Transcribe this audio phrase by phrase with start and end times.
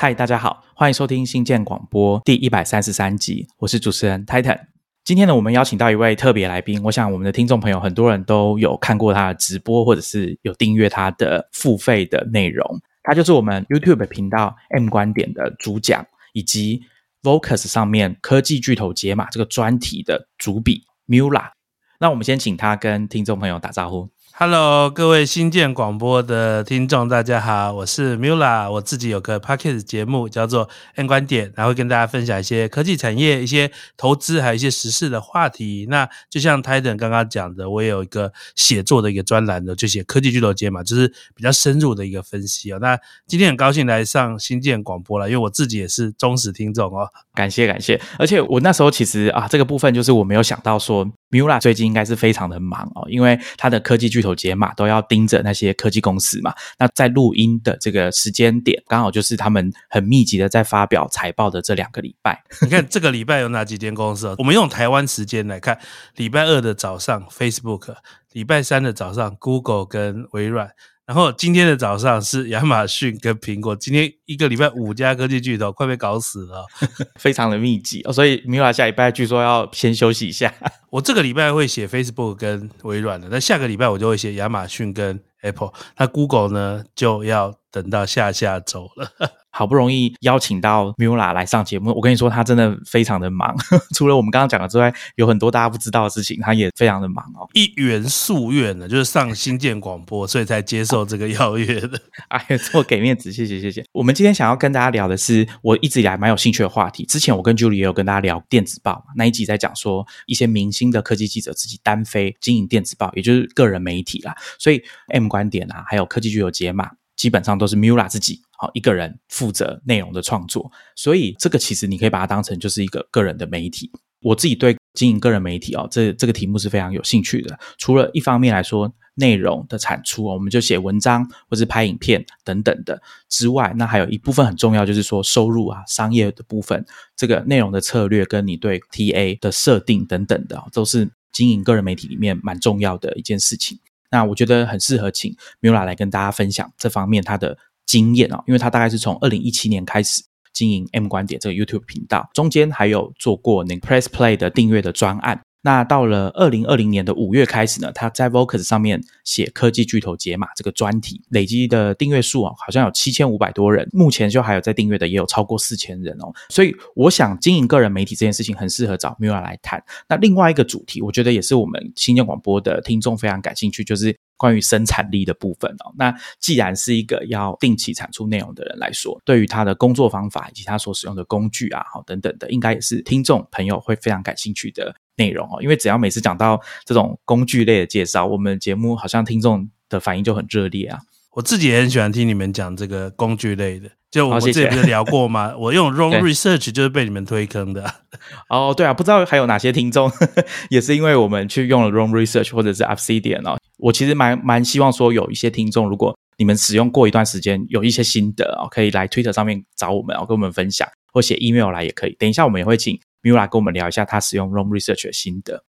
[0.00, 4.56] 嗨，大家好，欢迎收听新建广播第一百三十三集，我是主持人 Titan。
[5.02, 12.64] 今天呢，我们邀请到一位特别来宾，我想我们的听众朋友很多人都有看过他的直播，或者是有订阅他的付费的内容。
[13.02, 16.80] 他就是我们 YouTube 频道 M 观点的主讲，以及
[17.24, 21.50] Vocus 上面科技巨头解码这个专题的主笔 Mula。
[21.98, 24.08] 那我们先请他跟听众朋友打招呼。
[24.40, 35.88] Hello，各位新建广播的听众，大家好，我是 Mula，我自己有个 Podcast 节目叫做 N 观点，然后跟大家分享一些科技产业、一些投资，还有一些时事的话题。
[35.90, 42.78] 那就像 Titan 刚刚讲的，我也有一个写作的一个专栏的，就写科技巨头节嘛，就是比较深入的一个分析哦。
[42.80, 47.10] 那今天很高兴来上新建广播了，因为我自己也是忠实听众哦。
[47.38, 51.08] 感谢感谢，而且我那时候其实啊，这个部分就是我没有想到说。
[51.30, 56.54] Mula 最近应该是非常的忙哦，因为他的科技巨头解码都要盯着那些科技公司嘛。
[56.78, 62.42] 那在录音的这个时间点，刚好就是他们很密集的在发表财报的这两个礼拜。
[62.64, 64.34] 你看这个礼拜有哪几间公司？
[64.38, 65.78] 我们用台湾时间来看，
[66.16, 67.94] 礼拜二的早上 Facebook，
[68.32, 70.70] 礼拜三的早上 Google 跟微软。
[71.08, 76.66] 然后今天的早上是亚马逊跟苹果，今天一个礼拜五家科技巨头，快被搞死了，
[77.16, 78.12] 非常的密集哦。
[78.12, 80.52] 所以米拉下礼拜据说要先休息一下。
[80.92, 89.10] 我这个礼拜会写 Facebook 跟微软的，那下个礼拜我就会写亚马逊跟 Apple，那 Google 呢就要等到下下周了。
[89.58, 93.56] 好不容易邀请到 Mula 来上节目，我跟你说，他真的非常的忙。
[93.92, 97.44] 除了我们刚刚讲的之外，有很多大家不知道的事情，他也非常的忙哦。
[97.54, 102.00] 一圆夙愿呢，就是上新建广播，所以才接受这个邀约的。
[102.30, 103.84] 哎，呀，这么给面子，谢谢谢谢。
[103.90, 107.04] 我们今天想要跟大家聊的是，我一直以来蛮有兴趣的话题。
[107.04, 114.36] 之前我跟 Julie 也有跟大家聊电子报那一集在讲说一些明星的科技记者自己单飞经营电子报，也就是个人媒体啦。
[114.56, 116.92] 所以 M 观点啊，还有科技具有解码。
[117.18, 123.90] 基本上都是 Mula 自己好一个人负责内容的创作，所以这个其实你可以把它当成就是一个个人的媒体。
[124.20, 127.56] 我自己对经营个人媒体哦，这这个题目是非常有兴趣的。
[127.76, 136.84] 除了一方面来说内容的产出我们就写文章或是拍影片等等的之外，那还有一部分很重要，就是说收入啊、商业的部分，
[137.16, 143.78] 这个内容的策略跟你对 TA 的设定等等的，都是经营个人媒体里面蛮重要的一件事情。
[144.10, 155.40] 那我觉得很适合请 Mula 来跟大家分享这方面他的经验哦，因为他大概是从二零一七年开始经营 M 观点这个 YouTube 频道，中间还有做过那个 Press Play 的订阅的专案。
[155.62, 166.32] 那到了二零二零年的五月开始呢，他在 Vocus 上面写科技巨头解码这个专题，累积的订阅数啊，好像有七千五百多人，目前就还有在订阅的也有超过四千人哦。
[166.48, 169.82] 所以我想经营个人媒体这件事情很适合找 Mira 来谈。
[170.08, 175.92] 那另外一个主题，我觉得也是我们新建广播的听众非常感兴趣，就是关于生产力的部分哦。
[175.98, 184.94] 那既然是一个要定期产出内容的人来说，对于他的工作方法以及他所使用的工具啊，好等等的，应该也是听众朋友会非常感兴趣的。
[185.18, 191.00] 内容哦，因为只要每次讲到这种工具类的介绍，我们节目好像听众的反应就很热烈啊。
[191.32, 195.54] 我自己也很喜欢听你们讲这个工具类的，就我们之前不是聊过吗？
[195.58, 197.84] 我用 Wrong Research 就是被你们推坑的。
[198.50, 200.10] 哦，对啊，不知道还有哪些听众
[200.70, 203.56] 也是因为我们去用了 Wrong Research 或者是 Obsidian 哦。
[203.76, 212.16] 我其实蛮蛮希望说有一些听众，如果你们使用过一段时间，有一些心得哦，可以来 Twitter 上面找我们哦，跟我们分享，或写 email 来也可以。
[212.18, 212.98] 等一下我们也会请。
[213.22, 215.64] Mula 跟我们聊一下他使用 Roam Research 的心得。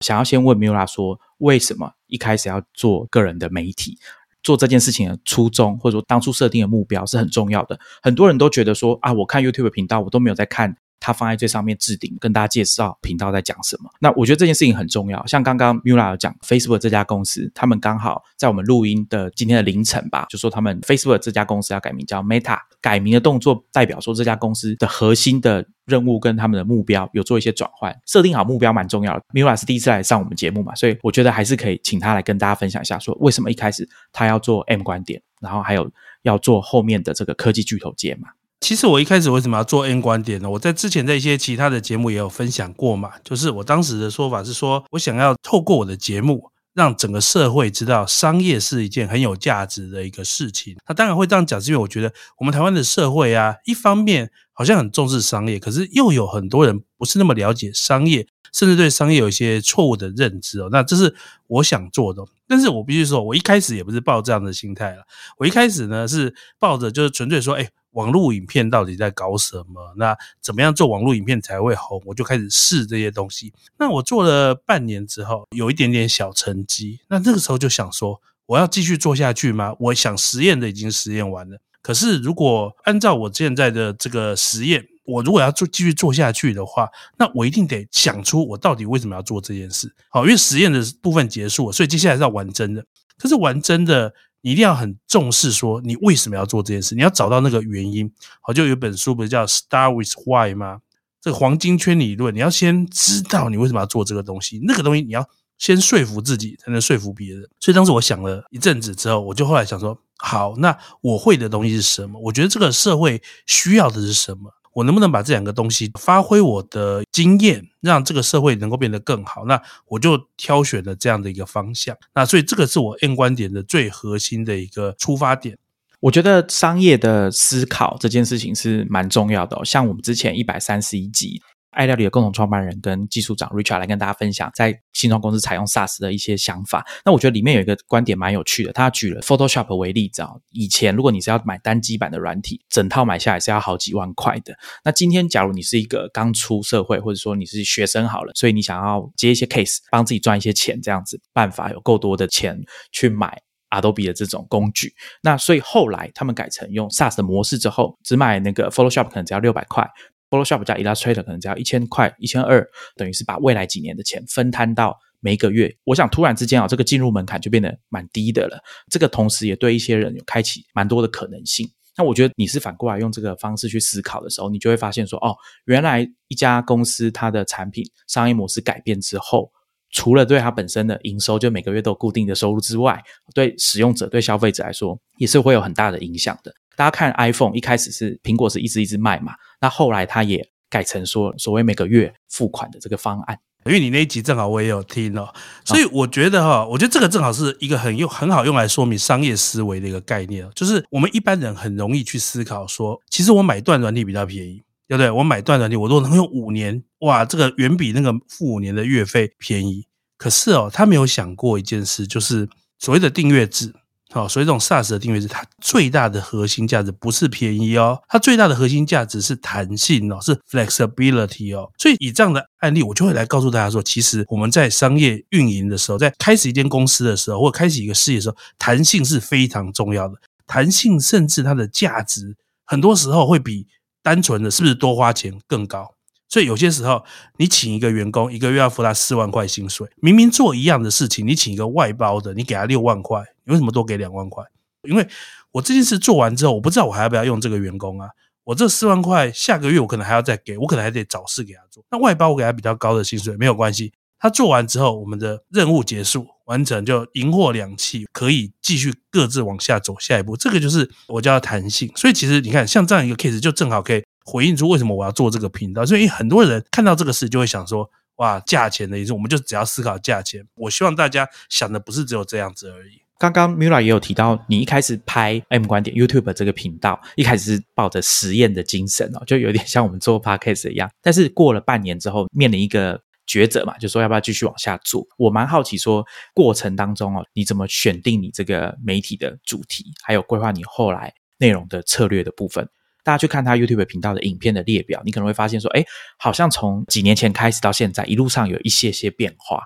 [0.00, 3.98] 想要先问 Mula 说，为什么一开始要做个人的媒体？
[4.42, 7.78] 做这件事情的初衷，或者说当初设定的目标是很重要的。
[8.02, 10.78] 很多人都觉得说啊，我看 YouTube 频道，我都没有在看。
[11.00, 13.90] 他放在最上面置顶，跟大家介绍频道在讲什么。
[13.98, 15.26] 那我觉得这件事情很重要。
[15.26, 22.58] 像刚刚 Mula 讲 Facebook 这家公司，他们刚好在我们录音的今天的凌晨吧，就说他们 Facebook 这家公司要改名叫 Meta。
[22.82, 27.94] 改名的动作代表说这家公司的核心的任务跟他们的目标有做一些转换。
[28.06, 29.22] 设定好目标蛮重要的。
[29.34, 35.90] Mira 是第一次来上我们节目嘛，所以我觉得还是可以请他来跟大家分享一下，说为什么一开始他要做 M 观点，然后还有
[36.22, 38.28] 要做后面的这个科技巨头界嘛。
[38.60, 40.50] 其实我一开始为什么要做 N 观点呢？
[40.50, 43.12] 我在之前在一些其他的节目也有分享过嘛。
[43.24, 50.76] 就是我当时的说法是说，我想要透过我的节目，让整个社会知道商业是一件很有价值的一个事情。
[50.86, 60.68] 那当然会这样讲，是因为我觉得我们台湾的社会啊，一方面好像很重视商业，可是又有很多人不是那么了解商业，甚至对商业有一些错误的认知哦。
[60.70, 61.14] 那这是
[61.46, 65.04] 我想做的，但是我必须说，我一开始也不是抱这样的心态了。
[65.38, 67.70] 我一开始呢是抱着就是纯粹说，哎。
[67.92, 69.94] 网络影片到底在搞什么？
[69.96, 72.00] 那怎么样做网络影片才会红？
[72.06, 73.52] 我就开始试这些东西。
[73.78, 77.00] 那我做了半年之后，有一点点小成绩。
[77.08, 79.74] 那这个时候就想说，我要继续做下去吗？
[79.78, 86.88] 我想实验的已经实验完了，可是如果按照我现在的这个实验，我如果要做继续做下去的话，
[87.18, 89.92] 那我一定得想出我到底为什么要做这件事。
[90.08, 92.84] 好，因为实验的部分结束，所以接下来是要玩真的。
[93.18, 98.10] 可是玩真的，你一定要很重视说你为什么要做这件事，你要找到那个原因。
[98.40, 100.80] 好，就有本书不是叫《Star with Why》吗？
[101.20, 105.28] 这个黄金圈理论，你要先知道你为什么要做这个东西，那个东西你要
[105.58, 107.46] 先说服自己，才能说服别人。
[107.60, 112.18] 所以当时我想了一阵子之后，我就后来想说，好，那我会的东西是什么？
[112.20, 114.50] 我觉得这个社会需要的是什么？
[114.72, 119.44] 我能不能把这两个东西发挥我的经验，让这个社会能够变得更好？
[119.46, 121.96] 那我就挑选了这样的一个方向。
[122.14, 125.58] 那所以这个是我硬观点的最核心的一个出发点。
[126.00, 129.64] 我觉得商业的思考这件事情是蛮重要的哦。
[129.64, 136.86] 像我们之前一百三十一集，爱料理的共同创办人跟技术长 Richard 来跟大家分享在新创公司采用 SaaS 的一些想法。
[137.04, 140.30] 那我觉得里面有一个观点蛮有趣的，他举了 Photoshop 为例子啊。
[140.50, 144.54] 以前如果你是要买单机版的软体，整套买下来是要好几万块的。
[144.84, 152.60] 那今天假如你是一个刚出社会，或者说你是学生好了，所以你想要接一些 case，帮自己赚一些钱，这样子办法有够多的钱
[152.92, 153.40] 去买。
[153.70, 159.88] Adobe 的这种工具，那所以后来他们改成用 SaaS 的模式之后，只买那个 Photoshop 可能只要六百块
[160.30, 162.66] ，Photoshop 加 Illustrator 可能只要一千块、一千二，
[162.96, 165.76] 等于是把未来几年的钱分摊到每个月。
[165.84, 168.62] 我想突然之间啊，这个进入门槛就变得蛮低的了。
[168.88, 171.68] 这个同时也对一些人有开启蛮多的可能性。
[171.96, 175.36] 那我觉得你是反过来用这个方式去思考的时候，你就会发现说，哦，
[175.66, 179.50] 原来一家公司它的产品商业模式改变之后。
[179.92, 183.02] 除了对它本身的营收，就每个月都固定的收入之外，
[183.34, 186.54] 对使用者、对消费者来说，也是会有很大的影响的。
[186.80, 193.38] 大家看 iPhone，一开始是苹果是一直一直卖嘛，那后来它也改成说所谓每个月付款的这个方案。
[193.66, 195.28] 因为你那一集正好我也有听哦，
[195.62, 204.62] 所以我觉得哈，我觉得这个正好是一个很用很好用来说明商业思维的一个概念就是我们一般人很容易去思考说，其实我买断软体比较便宜。
[204.88, 205.08] 对不对？
[205.08, 209.86] 我买断软体，我都能用五年，哇，这个远比那个付五年的月费便宜。
[210.16, 213.72] 可是哦，他没有想过一件事，就是所谓的订阅制，
[214.12, 221.70] 好，所以这种 SaaS 的定位是，它最大的核心价值不是便宜哦，它最大的核心价值是弹性哦，是 flexibility 哦。
[221.78, 230.14] 所以以这样的案例，我就会来告诉大家说，其实我们在商业运营的时候，在开始一间公司的时候，或开始一个事业的时候，弹性是非常重要的。
[230.46, 232.36] 弹性甚至它的价值，
[232.66, 233.66] 很多时候会比。
[234.02, 235.94] 单纯的是不是多花钱更高？
[236.26, 237.04] 所以有些时候，
[237.36, 244.44] 你请一个员工一个月要付他四万块薪水，明明做一样的事情，你请一个外包的，你给他六万块，为什么多给两万块？
[244.82, 245.06] 因为
[245.52, 248.08] 我这件事做完之后，我不知道我还要不要用这个员工啊？
[248.44, 251.84] 我这四万块下个月我可能还要再给，我可能还得找事给他做。
[251.90, 253.92] 那外包我给他比较高的薪水没有关系。
[254.18, 260.36] 他做完之后，我们的任务结束完成，就赢货两气，可以继续各自往下走下一步。
[260.36, 261.90] 这个就是我叫弹性。
[261.94, 265.86] 所以其实你看，像这样一个 case，就正好可以回应出为什么我要做这个频道。
[265.86, 270.46] 所以很多人看到这个事，就会想说：哇，价钱的意思，我们就只要思考价钱。
[270.54, 273.02] 我希望大家想的不是只有这样子而已。
[273.20, 280.90] 刚刚 Mira 也有提到，你一开始拍 M 观点 YouTube 这个频道，一开始是抱着实验的精神哦，就有点像我们做 Podcast 一样。
[281.02, 283.00] 但是过了半年之后，面临一个。
[283.28, 285.06] 抉择嘛，就说要不要继续往下做？
[285.16, 292.68] 我蛮好奇，说过程当中哦，你怎么选定你这个媒体的主题，还有规划你后来内容的策略的部分？
[293.04, 295.84] 大家去看他 YouTube 频道的影片的列表，你可能会发现说，哎，
[296.18, 299.62] 好像从几年前开始到现在，一路上有一些些变化。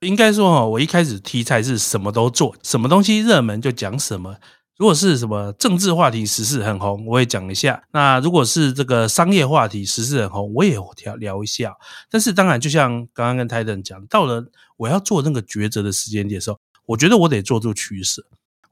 [0.00, 4.36] 应该说哈，我一开始题材是什么都做，什么东西热门就讲什么。
[4.76, 7.82] 如果是什么政治话题时事很红，我也讲一下。
[7.92, 11.74] 那如果是这个商业话题时事很红，我也聊聊一下。
[12.10, 14.44] 但是当然，就像刚刚跟泰登讲，到了
[14.76, 18.22] 我要做那个抉择的时间点的时候，我觉得我得做出取舍，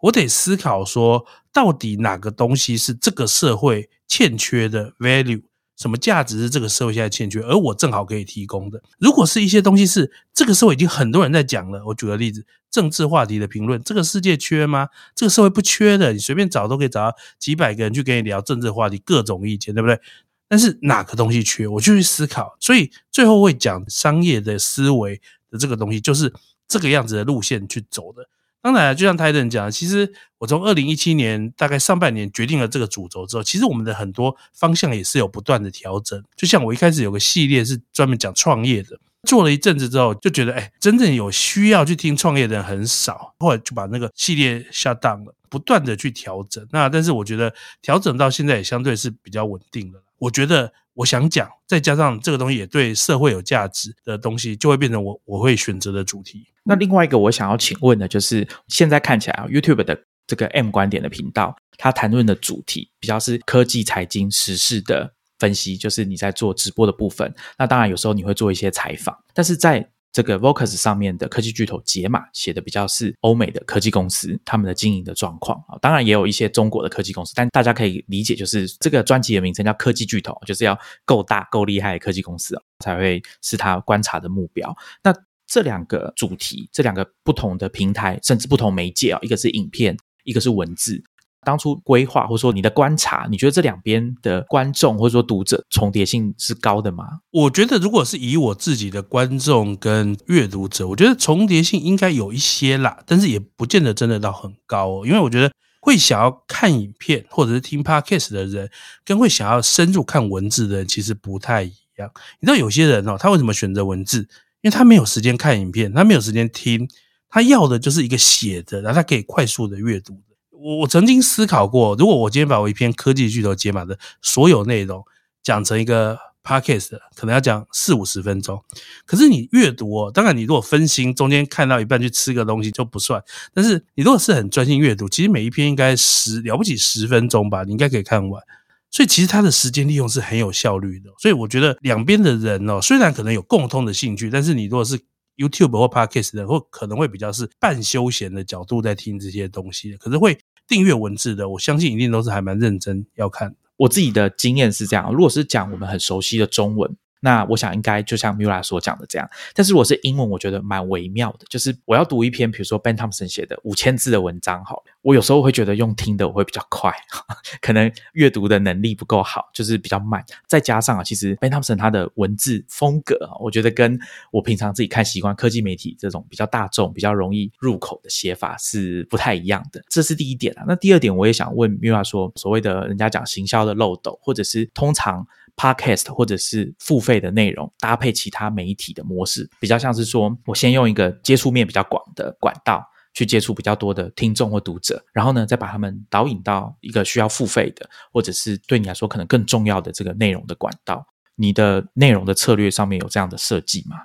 [0.00, 5.42] 我得思考说，到底哪个东西是这个社会欠缺的 value。
[5.76, 8.82] 什么价值是这个社会现在欠缺，而我正好可以提供的？
[8.98, 14.88] 如果是一些东西是这个社会已经很多人在讲了，我举个例子，政治话题的评论，这个世界缺吗？
[15.14, 20.00] 这个社会不缺的，你随便找都可以找到几百个人去跟你聊政治话题，各种意见，对不对？
[20.46, 22.56] 但是哪个东西缺，我就去思考。
[22.60, 26.32] 所以最后会讲商业的思维的这个东西，就是
[26.68, 28.28] 这个样子的路线去走的。
[28.64, 36.24] 当然，就像泰登讲，其实我从二零一七年大概上半年决定了这个主轴之后，其实我们的很多方向也是有不断的调整。
[36.34, 46.66] 就像我一开始有个系列是专门讲创业的，做了一阵子之后，就觉得哎，真正有需要去听创业的人很少，后来就把那个系列下档了，不断的去调整。
[46.72, 47.52] 那但是我觉得
[47.82, 50.04] 调整到现在也相对是比较稳定的了。
[50.24, 56.46] 我觉得我想讲，再加上这个东西也对社会有价值的东西，就会变成我我会选择的主题。
[56.62, 67.34] 那另外一个我想要请问的就是，现在看起来啊，YouTube 的这个 M 观点的频道，它谈论的主题比较是科技、财经、时事的分析，就是你在做直播的部分。
[67.58, 84.72] 那当然有时候你会做一些采访，但是在这个 Vocus 上面的科技巨头解码写的比较是欧美的科技公司他们的经营的状况啊，当然也有一些中国的科技公司，但大家可以理解，就是这个专辑的名称叫科技巨头，就是要够大够厉害的科技公司，才会是他观察的目标。
[85.02, 85.12] 那
[85.48, 91.02] 这两个主题，这两个不同的平台，甚至不同媒介啊，一个是影片，一个是文字。
[91.44, 97.04] 当初规划或者说你的观察，你觉得这两边的观众或者说读者重叠性是高的吗？
[97.30, 105.06] 我觉得，如果是以我自己的观众跟阅读者，我觉得重叠性应该有一些啦，但是也不见得真的到很高哦。
[105.06, 108.70] 因为我觉得会想要看影片或者是听 podcast 的人，
[109.04, 112.10] 跟会想要深入看文字的人其实不太一样。
[112.40, 114.26] 你知道有些人哦，他为什么选择文字？
[114.62, 116.88] 因为他没有时间看影片，他没有时间听，
[117.28, 120.18] 他要的就是一个写的，然后他可以快速的阅读。
[120.64, 125.04] 我我曾经思考过，如果我今天把我一篇科技巨头解码的所有内容
[125.42, 128.58] 讲成一个 podcast，可能要讲四五十分钟。
[129.04, 133.22] 可是你阅读哦，当然你如果分心，中间看到一半去吃个东西就不算。
[133.52, 138.42] 但是你如果是很专心阅读，其实每一篇应该十了不起十分钟吧，你应该可以看完。
[138.90, 141.10] 所以其实它的时间利用是很有效率的。
[141.18, 144.98] 所以我觉得两边的人哦，虽然可能有共通的兴趣，但是你如果是
[145.36, 150.38] YouTube 或 podcast 的，或可能会比较是半休闲的角度在听这些东西，可是会。
[150.66, 153.54] 订阅文字的，我相信一定都是还蛮认真要看。
[153.76, 156.96] 我自己的经验是这样，如果是讲我们很熟悉的中文。
[157.24, 161.46] 那我想应该就像 Mula 所讲的这样，但是我是英文，我觉得蛮微妙的。
[161.48, 166.92] 就是我要读一篇，比如说 Ben Thompson 写的五千字的文章，好，我有时候会觉得用听的我会比较快，
[167.62, 170.22] 可能阅读的能力不够好，就是比较慢。
[170.46, 173.98] 再加上啊，其实 Ben Thompson 他的文字风格，我觉得跟
[174.30, 179.82] 我平常自己看习惯科技媒体这种比较大众、比较容易入口的写法是不太一样的。
[179.88, 180.64] 这是第一点啊。
[180.68, 185.26] 那第二点，我也想问 Mula 说，所谓的人家讲行销的漏斗，或者是通常。
[185.56, 201.06] Podcast 或者是付费的内容搭配其他媒体的模式，比较像是说，我先用一个接触面比较广的管道去接触比较多的听众或读者，然后呢，再把他们导引到一个需要付费的，或者是对你来说可能更重要的这个内容的管道。
[201.36, 203.96] 你的内容的策略上面有这样的设计吗？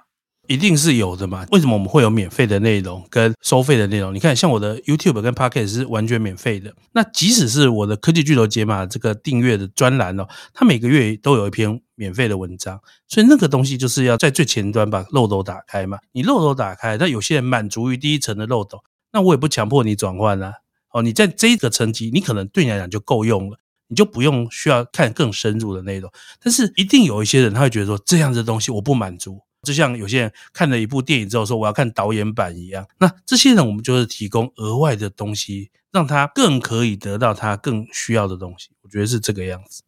[0.49, 1.45] 一定是有的嘛？
[1.51, 4.11] 为什么我们会有免费的内容跟收费的内容？
[4.11, 6.73] 你看，像我的 YouTube 跟 Podcast 是完全免费的。
[6.93, 12.81] 那即使是我的科技巨头解码这个订阅的专栏哦，它每个月都有一篇免费的文章。
[13.07, 15.99] 所以那个东西就是要在最前端把漏斗打开嘛。
[16.13, 18.79] 你漏斗打开，那有些人满足于第一层的漏斗，
[19.13, 20.51] 那我也不强迫你转换啊。
[20.91, 26.11] 哦，你在这个层级，你可能对你来讲就够用了，你就不用需要看更深入的内容。
[26.43, 29.39] 但是一定有一些人他会觉得说，这样的东西我不满足。
[29.63, 38.69] 就像有些人看了一部电影之后说我要看导演版一样，那这些人我们就是提供额外的东西，让他更可以得到他更需要的东西。
[38.83, 39.83] 我觉得是这个样子。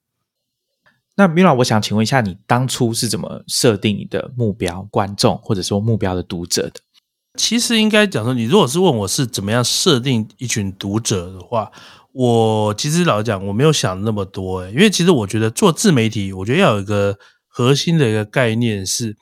[1.15, 6.81] 那米老，我想请问一下，你当初是怎么设定你的目标观众或者说目标的读者的？
[7.37, 11.71] 其实应该讲说，你如果是问我是怎么样设定一群读者的话，
[12.11, 19.15] 我其实老实讲我没有想那么多诶，因为其实我觉得做自媒体，我觉得要有一个核心的一个概念是。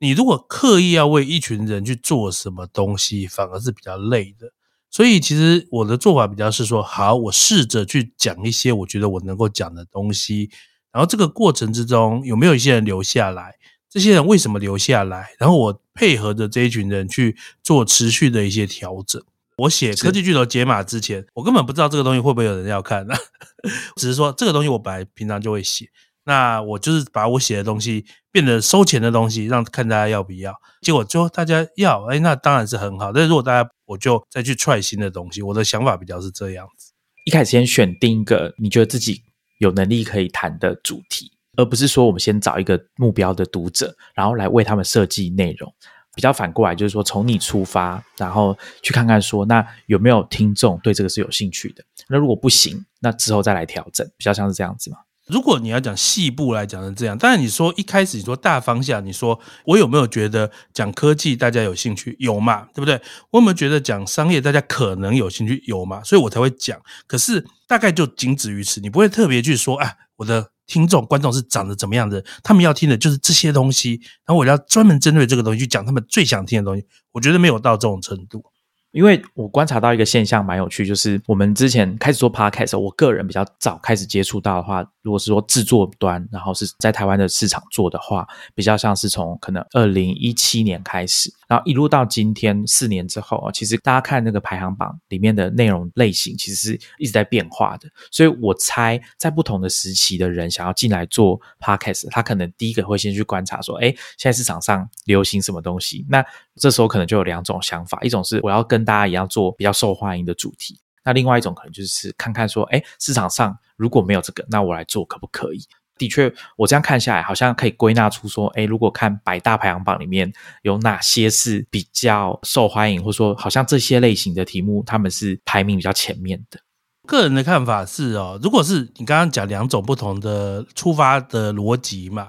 [0.00, 4.52] 你如果刻意要为一群人去做什么东西，反而是比较累的。
[4.90, 10.50] 所以，其实我的做法比较是说，好，我试着去讲一些我觉得我能够讲的东西。
[10.90, 13.56] 然后，这个过程之中有没有一些人留下来？
[13.90, 15.30] 这些人为什么留下来？
[15.38, 19.22] 然后，我配合着这一群人去做持续的一些调整。
[19.58, 23.06] 我写科技巨头解码之前，我根本不知道这个东西会不会有人要看，
[23.96, 25.90] 只是说这个东西我本来平常就会写。
[26.28, 30.54] 那我就是把我写的东西变得收钱的东西，让看大家要不要。
[30.82, 33.10] 结果最后大家要，哎，那当然是很好。
[33.10, 35.40] 但是如果大家，我就再去踹新的东西。
[35.40, 36.92] 我的想法比较是这样子：
[37.24, 39.22] 一开始先选定一个你觉得自己
[39.58, 45.72] 有能力可以谈的主题，而不是说我们先找一个目标的读者，然后来为他们设计内容。
[46.14, 51.84] 比较反过来就是说，从你出发，然后去看看说，那有没有听众对这个是有兴趣的？
[52.08, 54.98] 那如果不行，那之后再来调整，比较像是这样子嘛。
[55.28, 62.16] 如果你要讲细部来讲是这样，但是你说一开始你说大方向，你说我有没有觉得讲科技大家有兴趣？
[62.18, 63.00] 有嘛，对不对？
[63.30, 65.62] 我有没有觉得讲商业大家可能有兴趣？
[65.66, 66.80] 有嘛，所以我才会讲。
[67.06, 72.24] 可是大概就仅止于此，你不会特别去说，啊，我的听众观众是长得怎么样的？
[72.42, 76.86] 他们要听的就是这些东西，然后我要专门针对这个东西去讲他们最想听的东西。
[77.12, 78.42] 我觉得没有到这种程度。
[78.92, 97.88] 因为我观察到一个现象蛮有趣，就是我们之前开始做 podcast，我个人比较早开始接触到的话，如果是说制作端，然后是在台湾的市场做的话，比较像是从可能二零一七年开始，然后一路到今天四年之后啊，其实大家看那个排行榜里面的内容类型，其实是一直在变化的。
[98.10, 106.06] 所以我猜，在不同的时期的人想要进来做 podcast，他可能第一个会先去观察说，哎，现在市场上流行什么东西？
[106.08, 106.24] 那
[106.56, 115.60] 这时候可能就有两种想法，一种是我要跟跟大家一样做比较受欢迎的主题，那另外一种可能就是看看说，哎，市场上如果没有这个，那我来做可不可以？
[115.96, 120.32] 的确，我这样看下来，好像可以归纳出说，哎，如果看百大排行榜里面
[120.62, 126.60] 有哪些是比较受欢迎，或者说好像这些类型的题目，他们是排名比较前面的。
[127.04, 132.28] 个人的看法是哦，如果是你刚刚讲两种不同的出发的逻辑嘛，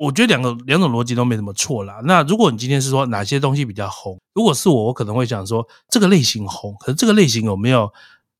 [0.00, 2.00] 我觉得两个两种逻辑都没什么错啦。
[2.04, 7.92] 那如果你今天是说哪些东西比较红，如果是我，我可能会想说这个类型红，可是这个类型有没有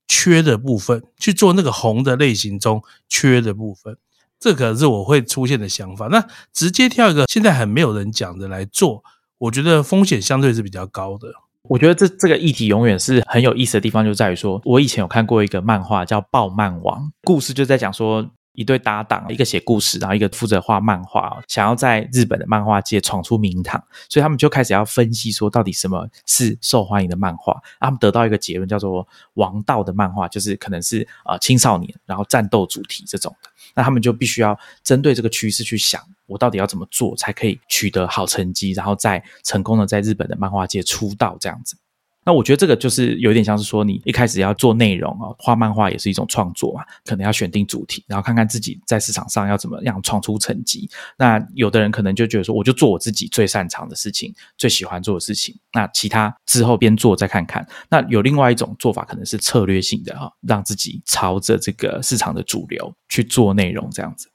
[0.09, 3.95] 缺的部分，去做那个红的类型中缺的部分。
[4.39, 6.07] 这可能是我会出现的想法。
[6.07, 9.05] 那直接挑一个现在很没有人讲的来做，
[9.37, 11.29] 我觉得风险相对是比较高的。
[11.69, 18.31] 我觉得这这个议题永远是很有意思的地方，就在于说，我以前有看过一个漫画叫《暴漫王》，故事就在讲说。
[18.53, 27.61] 一对搭档，一个写故事，然后一个负责画漫画，想要在日本的漫画界闯出名堂，所以他们就开始要分析说，到底什么是受欢迎的漫画。
[27.79, 33.51] 他们得到一个结论，叫做“王道”的漫画，就是可能是呃青少年，然后战斗主题这种的。
[33.75, 41.77] 那他们就必须要针对这个趋势去想，我到底要怎么做才可以取得好成绩，然后再成功的在日本的漫画界出道这样子。
[42.23, 50.89] 那我觉得这个就是有点像是说，你一开始要做内容啊，画漫画也是一种创作嘛，可能要选定主题，然后看看自己在市场上要怎么样创出成绩。
[51.17, 57.67] 那有的人可能就觉得说，我就做我自己最擅长的事情，最喜欢做的事情，那其他之后边做再看看。
[57.89, 64.29] 那有另外一种做法，可能是策略性的哈，让自己朝着这个市场的主流去做内容这样子。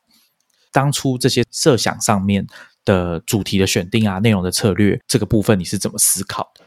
[0.71, 2.45] 当初这些设想上面
[2.83, 6.64] 的主题的选定啊，内容的策略这个部分，你是怎么思考的？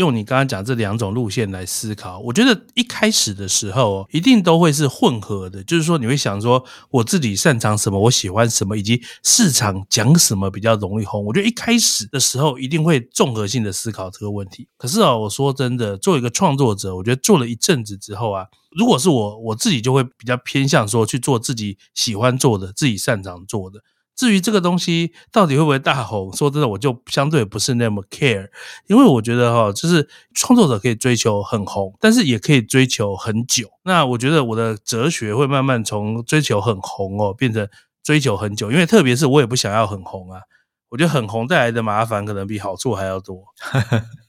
[0.00, 11.22] 用你刚刚讲这两种路线来思考，我觉得一开始的时候一定都会是混合的，就是说你会想说我自己擅长什么，我喜欢什么，以及市场讲什么比较容易红。
[11.26, 14.66] 我觉得一开始的时候一定会综合性的思考这个问题。
[14.78, 23.80] 可是啊，我说真的，作为一个创作者，我觉得做了一阵子之后啊，如果是我我自己就会比较偏向说去做自己喜欢做的、自己擅长做的。
[24.16, 28.48] 至于这个东西到底会不会大红，说真的，我就相对不是那么 care，
[28.86, 33.70] 因为我觉得哈，就是创作者可以追求很红，但是也可以追求很久。
[33.84, 37.66] 那我觉得我的哲学会慢慢从追求很红哦，变成
[38.02, 40.42] 追求很久，因为特别是我也不想要很红啊，
[40.90, 43.42] 我觉得很红带来的麻烦可能比好处还要多。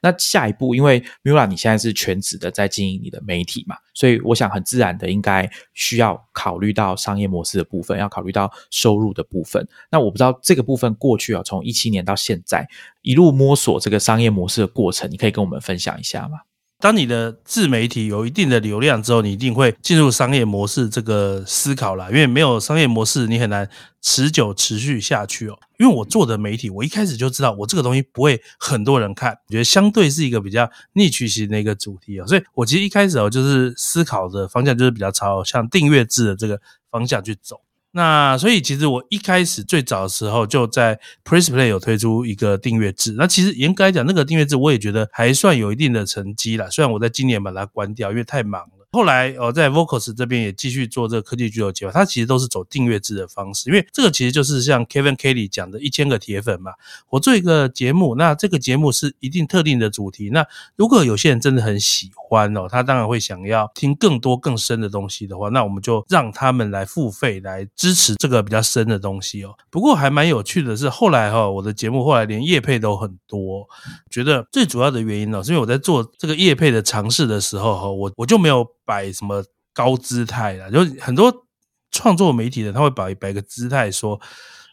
[0.00, 9.66] 那下一步，因为 Mira，你现在是全职的在经营你的媒体嘛，所以我想很自然的应该需要考虑到商业模式的部分，要考虑到收入的部分。
[9.90, 12.68] 那我不知道这个部分过去啊，从一七年到现在
[13.02, 16.38] 一路摸索这个商业模式的过程，你可以跟我们分享一下吗？
[16.80, 23.68] 当你的自媒体有一定的流量之后，你一定会进入商业模式这个思考了，因为没有商业模式，你很难
[24.00, 25.58] 持久持续下去哦。
[25.80, 36.60] 因为我做的媒体，我一开始就知道我这个东西不会很多人看，我觉得相对是一个比较逆趋型的一个主题哦，所以我其实一开始哦就是思考的方向就是比较朝向订阅制的这个
[36.92, 37.60] 方向去走。
[37.90, 46.68] 那所以其实我一开始最早的时候就在 Press Play 有推出一个订阅制，那其实严格来讲，那个订阅制我也觉得还算有一定的成绩啦。
[46.70, 48.64] 虽然我在今年把它关掉，因为太忙。
[48.90, 56.72] 后来我在 Vocals 这边也继续做这个科技巨头计划，它其实都是走订阅制的方式，因为这个其实就是像 Kevin Kelly 讲的一千个铁粉嘛。
[57.10, 69.54] 我做一个节目，那这个节目是一定特定的主题，那如果有些人真的很喜欢哦，他当然会想要听更多更深的东西的话，那我们就让他们来付费来支持这个比较深的东西哦。
[69.68, 73.68] 不过还蛮有趣的是，后来哈，我的节目后来连业配都很多，
[74.10, 78.66] 觉得最主要的原因呢，是因为我在做这个业配的尝试的时候哈，我我就没有。
[78.88, 80.70] 摆什么高姿态啦？
[80.70, 81.44] 就很多
[81.90, 84.18] 创作媒体的，他会摆摆个姿态，说：“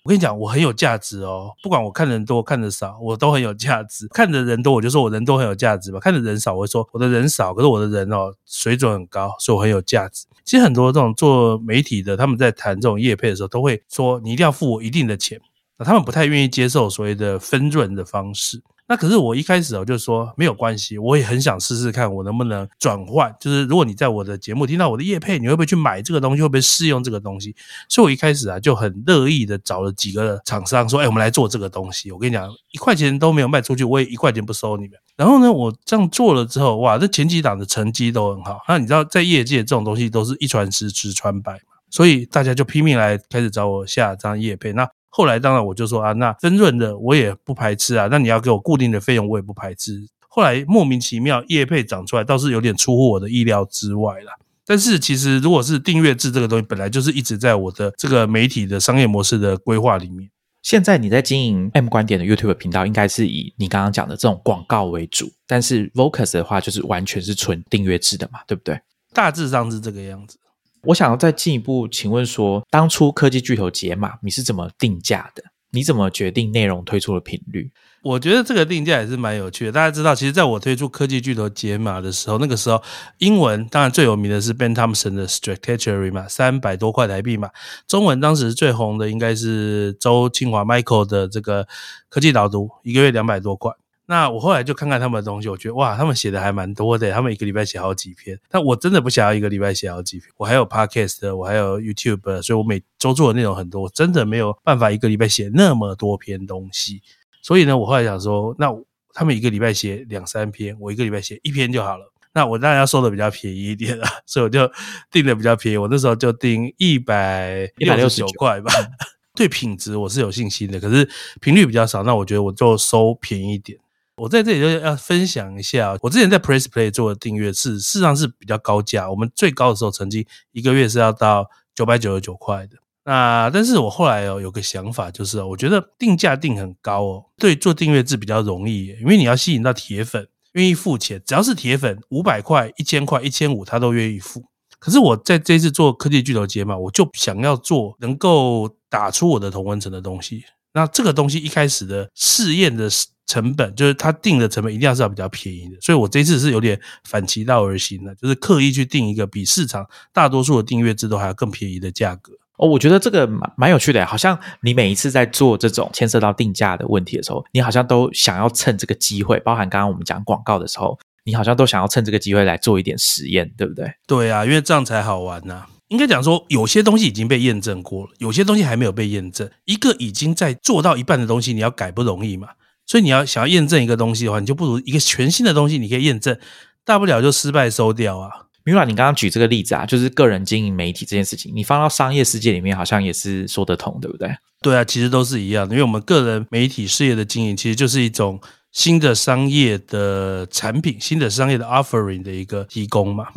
[0.05, 4.07] 我跟你讲，我很有价值哦，不管我看的人多看的少，我都很有价值。
[4.07, 10.25] 看的人多，我就说我人多很有价值吧；看的人少，我就说我的人少，可是我的人哦水准很高，所以我很有价值。
[10.45, 15.41] 其实很多这种做媒体的，他们在谈这种业配的时候，都会说你一定要付我一定的钱，
[15.77, 23.35] 那他们不太愿意接受所谓的分润的方式。”那可是我一开始我就说没有关系，我也很想试试看我能不能转换。
[23.39, 26.41] 就是如果你在我的节目听到我的叶配，你会不会去买这个东西？
[26.43, 27.55] 会不会试用这个东西？
[27.89, 34.91] 所以我一开始啊就很乐意的找了几个厂商说：“哎，我们来做这个东西。”我跟你讲，一块钱都没有卖出去，我也一块钱不收你们。
[35.17, 38.59] 然后呢，我这样做了之后，哇，这前几档的成绩都很好。
[38.67, 44.73] 那你知道，在业界这种东西都是一传十，十传百嘛，所以大家就拼命来开始找我下张叶配。
[44.73, 50.05] 那后来当然我就说啊，那分润的我也不排斥啊，那你要给我固定的费用我也不排斥。
[50.27, 54.31] 后来莫名其妙业配长出来，倒是有点出乎我的意料之外了。
[54.65, 60.29] 但是其实如果是订阅制这个东西，本来就是一直在我的这个媒体的商业模式的规划里面。
[60.61, 68.77] 现在你在经营 M 观点的 YouTube 频道，应该是以你刚刚讲的这种广告为主，但是 Vocus 的话就是完全是纯订阅制的嘛，对不对？
[69.13, 70.37] 大致上是这个样子。
[70.85, 75.43] 我想要再进一步请问说，当初科技巨头解码，你是怎么定价的？
[75.71, 77.69] 你怎么决定内容推出的频率？
[78.01, 79.71] 我觉得这个定价也是蛮有趣的。
[79.73, 82.81] 大家知道，其实在我推出科技巨头解码的时候，那个时候
[83.17, 87.49] 英文当然最有名的是 Ben Thompson 的 Strategy 嘛，三百多块台币嘛。
[87.87, 91.67] 中文当时最红的应该是周清华 Michael 的这个
[92.07, 93.71] 科技导读，一个月两百多块。
[94.07, 98.39] 那我后来就看看他们的东西，我觉得哇，他们写的还蛮多的，他们一个礼拜写好几篇。
[98.49, 107.01] 但我真的不想要一个礼拜写好几篇，我还有 Podcast，我还有 YouTube，所以我每周做的内容很多，我真的没有办法一个礼拜写那么多篇东西。
[107.41, 108.69] 所以呢，我后来想说，那
[109.13, 112.11] 他们一个礼拜写两三篇，我一个礼拜写一篇就好了。
[112.33, 114.69] 那我当然要收的比较便宜一点了，所以我就
[115.09, 115.77] 定的比较便宜。
[115.77, 118.71] 我那时候就定一百一百六十九块吧。
[119.33, 121.09] 对品质我是有信心的，可是
[121.41, 123.79] 频率比较少，那我觉得我就收便宜一点。
[124.17, 132.77] 我在这里就要分享一下，我之前在 Press Play 做的订阅是事实上是比较高价，我们最高的时候曾经一个月是要到九百九十九块的。
[133.03, 144.45] 那但是我后来哦有个想法，就是我觉得定价定很高哦，对做订阅制比较容易，因为你要吸引到铁粉愿意付钱，只要是铁粉五百块、一千块、一千五他都愿意付。
[144.79, 150.45] 可是我在这次做科技巨头节嘛，我就想要做能够打出我的同温层的东西。
[150.75, 152.87] 那这个东西一开始的试验的
[153.25, 162.33] 成本，就是它定的成本一定要是要比较便宜的，所以我这次是有点反其道而行的，就是刻意去定一个比市场大多数的订阅制度还要更便宜的价格。
[162.57, 173.91] 哦，我觉得这个蛮蛮有趣的，好像你每一次在做这种牵涉到定价的问题的时候，你好像都想要趁这个机会，包含刚刚我们讲广告的时候，你好像都想要趁这个机会来做一点实验，对不对？
[174.05, 175.65] 对啊，因为这样才好玩呐。
[175.89, 179.49] 应该讲说，有些东西已经被验证过了，有些东西还没有被验证。
[179.65, 182.49] 一个已经在做到一半的东西，你要改不容易嘛？
[182.87, 186.37] 所以你要想要验证一个东西的话，你就不如一个全新的东西，你可以验证，
[186.83, 188.29] 大不了就失败收掉啊。
[188.63, 194.35] 米拉，你刚刚举这个例子啊，就是个人经营媒体这件事情，你放到商业世界里面，好像也是说得通，对不对？
[194.61, 203.27] 对啊，其实都是一样的，因为我们个人媒体事业的经营，其实就是一种新的商业的产品、新的商业的 offering 的一个提供嘛。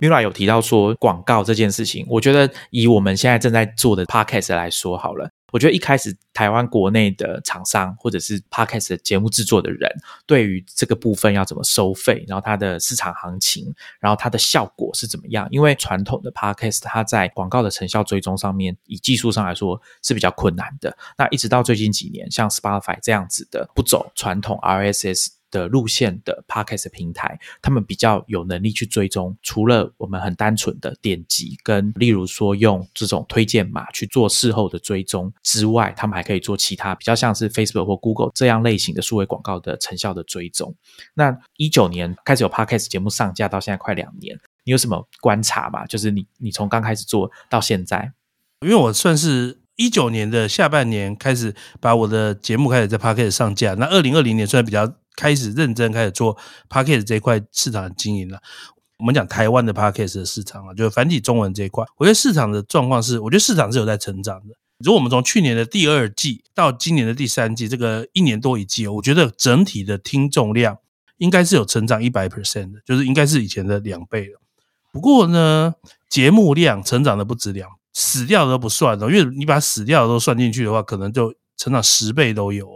[0.00, 9.90] Mira 有提到说广告这件事情，我觉得以我们现在正在做的 Podcast 来说好了，我觉得一开始台湾国内的厂商或者是 Podcast 的节目制作的人，
[10.26, 15.46] 对于这个部分要怎么收费，然后它的市场行情，然后它的效果是怎么样？
[15.50, 20.96] 因为传统的 Podcast 它在广告的成效追踪上面，以技术上来说是比较困难的。
[21.18, 25.39] 那一直到最近几年，像 Spotify 这样子的不走传统 RSS。
[25.50, 29.36] 的路线的 podcast 平台，他们比较有能力去追踪。
[29.42, 40.74] 除了我们很单纯的点击跟，例如说用这种推荐码去做事后的追踪之外，他们还可以做其他比较像是 Facebook 或 Google 这样类型的数位广告的成效的追踪。
[41.14, 45.84] 那一九年开始有 podcast 节目上架到现在快两年，你有什么观察吗？
[45.86, 48.12] 就是你你从刚开始做到现在，
[48.60, 54.94] 因为我算是一九年的下半年开始把我的节目开始在 podcast 上架，那二零二零年算比较。
[55.16, 56.34] 开始认真开始做
[56.68, 58.40] p a c k a g e 这一块市场的经营了。
[58.98, 64.54] 我们讲台湾的 p a c k a g e 的市场啊，就是繁体中文这一块，我觉得市场的状况是，我觉得市场是有在成长的。
[64.78, 70.78] 如果我们从去年的第二季到今年的第三季，这个一年多一季，我觉得整体的听众量
[71.18, 74.40] 应该是有成长一百 percent 的，就是应该是以前的两倍了。
[74.92, 75.74] 不过呢，
[76.08, 82.66] 节目量成长的不止两，死掉的都不算哦，因为你把死掉的都算进去的话，可能就成长十倍都有。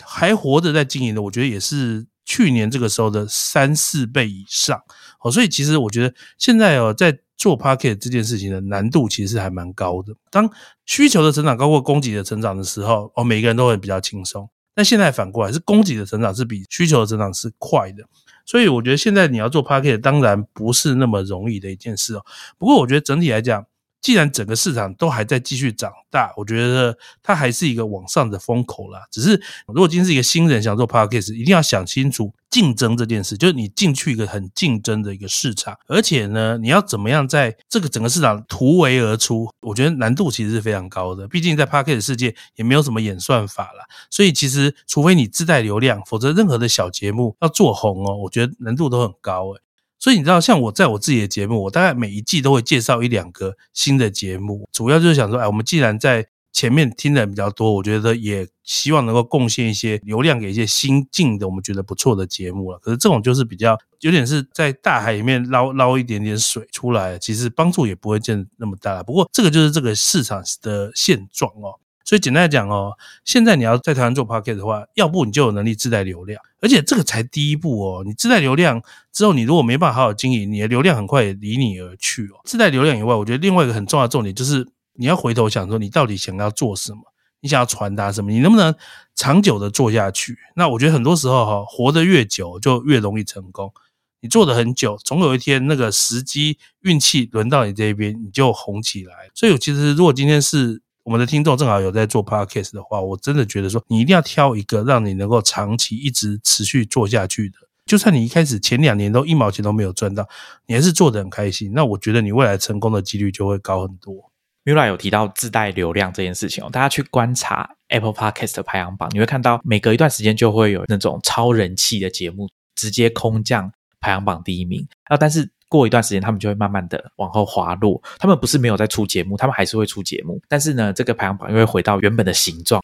[0.00, 4.80] 还活着在经营的，我觉得也是去年这个时候的三四倍以上
[5.20, 5.30] 哦。
[5.30, 10.14] 所以其实我觉得现在哦，在做 p a r k e t 这件事情的难度其实还蛮高的。
[10.30, 10.48] 当
[10.86, 14.48] 需求的成长高过供给的成长的时候，哦，每个人都会比较轻松。
[14.74, 18.02] 但现在反过来，是供给的成长是比需求的成长是快的。
[18.46, 22.24] 所以我觉得现在你要做 p a r k e t 当然不是那么容易的一件事哦。
[22.56, 23.66] 不过我觉得整体来讲，
[24.02, 29.00] 既然整个市场都还在继续长大，我觉得它还是一个往上的风口啦。
[29.10, 32.34] 只是如果今天是一个新人想做 podcast，一定要想清楚。
[32.50, 39.48] 竞争这件事，就是你进去一个很竞争的一个市场，而且呢，你要怎么样在这个整个市场突围而出？
[39.62, 41.26] 我觉得难度其实是非常高的。
[41.26, 49.60] 毕竟在 p a r k e t 世界也没有什么演算法了，所以其实除非你自带流量，否则任何的小节目要做红哦，我觉得难度都很高诶。
[50.02, 62.80] 所以你知道，像我在我自己的节目，我大概每一季都会介绍一两个新的节目，主要就是想说，哎，我们既然在前面听的人比较多，我觉得也希望能够贡献一些流量给一些新进的我们觉得不错的节目了。
[62.80, 69.04] 可是这种就是比较有点是在大海里面捞捞一点点水出来，其实帮助也不会见那么大。
[69.04, 71.78] 不过这个就是这个市场的现状哦。
[72.04, 72.92] 所以简单来讲哦，
[73.24, 78.02] 现在你要在台湾做 p o c k e t 的话，要不你就有能力自带流量，而且这个才第一步哦。
[78.06, 82.40] 你自带流量之后，你如果没办法好好经营，你的流量很快也离你而去哦。
[82.44, 87.00] 自带流量以外，我觉得另外一个很重要的重点就是你要回头想说，你到底想要做什么？
[87.40, 88.30] 你想要传达什么？
[88.30, 88.72] 你能不能
[89.16, 90.38] 长久的做下去？
[90.54, 93.72] 那我觉得很多时候哈，活得越久就越容易成功。
[94.20, 99.12] 你做的很久，总有一天那个时机运气轮到你这边，你就红起来。
[99.34, 107.56] 所以其实如果今天是我们的听众正好有在做 podcast 的话，我真的觉得说，你一定要挑一个让你能够长期一直持续做下去的。
[107.86, 110.28] 就算你一开始前两年都一毛钱都没有赚到，
[110.66, 114.30] 你还是做的很开心，那我觉得你未来成功的几率就会高很多。
[114.64, 125.50] Mira 有提到自带流量这件事情哦，大家去观察 Apple Podcast 的排行榜，你会看到每隔一段时间就会有那种超人气的节目直接空降排行榜第一名啊，但是。
[125.72, 128.00] 过一段时间，他们就会慢慢的往后滑落。
[128.18, 130.40] 他们不是没有在出节目，他们还是会出节目。
[130.46, 132.82] 但是呢，这个排行榜又会回到原本的形状。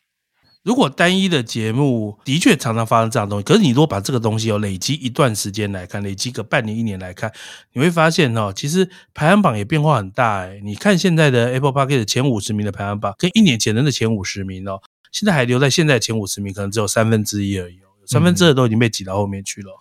[0.64, 7.32] 如果单一的节目的确常常发生这样东西，可是你如果把这个东西有累积一段时间来看，累积个半年、一年来看，
[7.72, 10.40] 你会发现哦，其实排行榜也变化很大。
[10.40, 14.80] 哎，你看现在的 Apple Park 的前五十名的排行榜，跟一年前的前五十名哦，
[15.12, 19.72] 现在还留在现在前五十名，可能只有三分之一而已，三分之二都已经被挤到后面去了。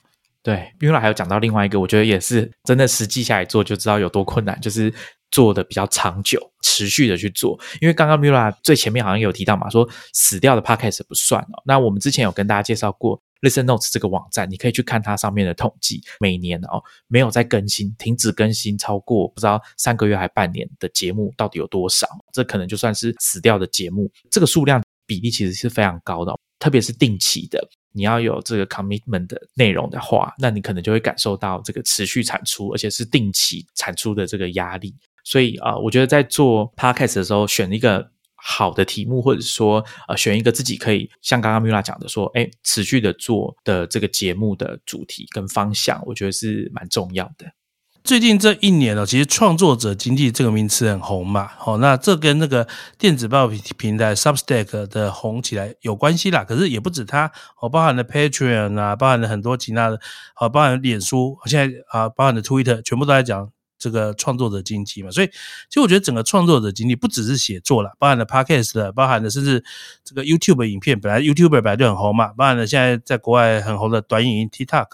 [0.47, 4.93] 对，因为还有讲到另外一个，我觉得也是真的，实际下来做就知道有多困难，就是
[5.29, 7.59] 做的比较长久、持续的去做。
[7.81, 11.61] 因为刚刚 Mira 最前面好像有提到嘛，说死掉的 Podcast 不算哦。
[11.65, 22.07] 那我们之前有跟大家介绍过 Listen Notes 这个网站，你可以去看它上面的统计，每年哦没有在更新、停止更新超过不知道三个月还半年的节目到底有多少？
[22.31, 27.61] 这可能就算是死掉的节目，这个数量比例其实是非常高的，特别是定期的。
[27.97, 34.95] 你要有这个 commitment 的内容的话，那你可能就会感受到这个持续产出，而且是定期产出的这个压力。
[35.23, 47.51] 所以啊，我觉得在做 podcast 的时候，选一个好的题目，或者说呃，选一个自己可以像刚刚 Mila 讲的说，哎，持续的做的这个节目的主题跟方向，我觉得是蛮重要的。
[48.07, 52.65] 最近这一年呢，其实创作者经济这个名词很红嘛，好，那这跟那个
[52.97, 56.45] 电子报平台 Substack 的红起来有关系啦。
[56.45, 59.99] 可是也不止它，哦，包含了 Patreon 啊，包含了很多其他的，
[60.35, 65.11] 好，包含脸书，现在啊，包含的 Twitter，全部都在讲这个创作者经济嘛。
[65.11, 69.61] 所以，其实我觉得整个创作者经济不只是写作了，包含了 Podcast，包含了甚至
[70.05, 74.87] 这个 YouTube 影片，本来 YouTuber 本来就很红嘛，包含了现在在国外很红的短影音 TikTok。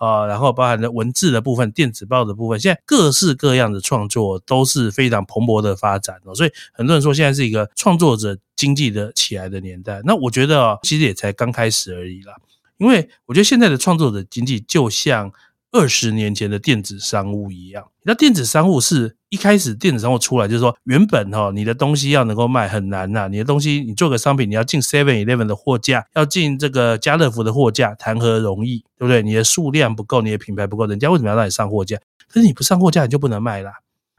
[0.00, 6.34] 啊，然后包含的文字的部分、电子报的部分，现在各式各样的创作都是非常蓬勃的发展哦。
[6.34, 10.00] 所以很多人说现在是一个创作者经济的起来的年代。
[10.04, 12.34] 那我觉得哦，其实也才刚开始而已啦。
[12.78, 15.30] 因为我觉得现在的创作者经济就像。
[15.72, 29.22] 二十年前的电子商务一样，那电子商务是一开始电子商务出来，就是说原本哈你的东西要能够卖很难呐，你的东西你做个商品，你要进 Seven Eleven 的货架，要进这个家乐福的货架，谈何容易，对不对？
[29.22, 31.96] 你的数量不够，你的品牌不够，人家为什么要让你上货架？
[32.28, 33.74] 可是你不上货架，你就不能卖啦。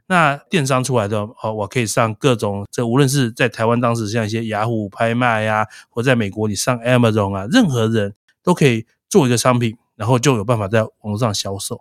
[0.08, 9.76] 那电商出来的哦，我可以上各种，这无论是在台湾当时像一些雅虎拍卖呀，或在美国你上 Amazon 啊，任何人都可以做一个商品。
[10.02, 11.80] 然后就有办法在网络上销售。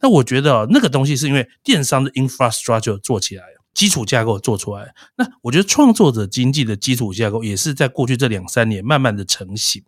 [0.00, 4.92] 那我觉得那个东西是因为电商的 infrastructure 做起来，基础架构做出来。
[5.16, 9.84] 那我觉得创作者经济的基础架构也是在过去这两三年慢慢的成型。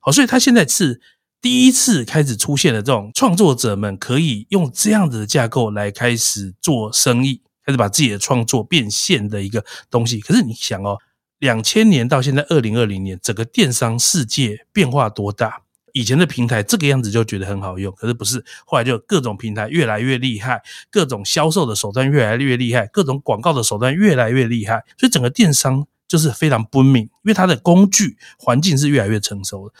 [0.00, 1.00] 好，所以他现在是
[1.40, 10.18] 第一次开始出现了这种创作者们可以用这样子的架构来开始做生意，开始把自己的创作变现的一个东西。
[10.20, 10.98] 可是你想哦，
[11.38, 15.62] 两千年到现在二零二零年，整个电商世界变化多大？
[15.92, 29.74] 以前的平台这个样子就觉得很好用，可是不是，后来就各种平台越来越厉害，各种销售的手段越来越厉害，各种广告的手段越来越厉害，所以整个电商就是非常不明，因为它的工具环境是越来越成熟的。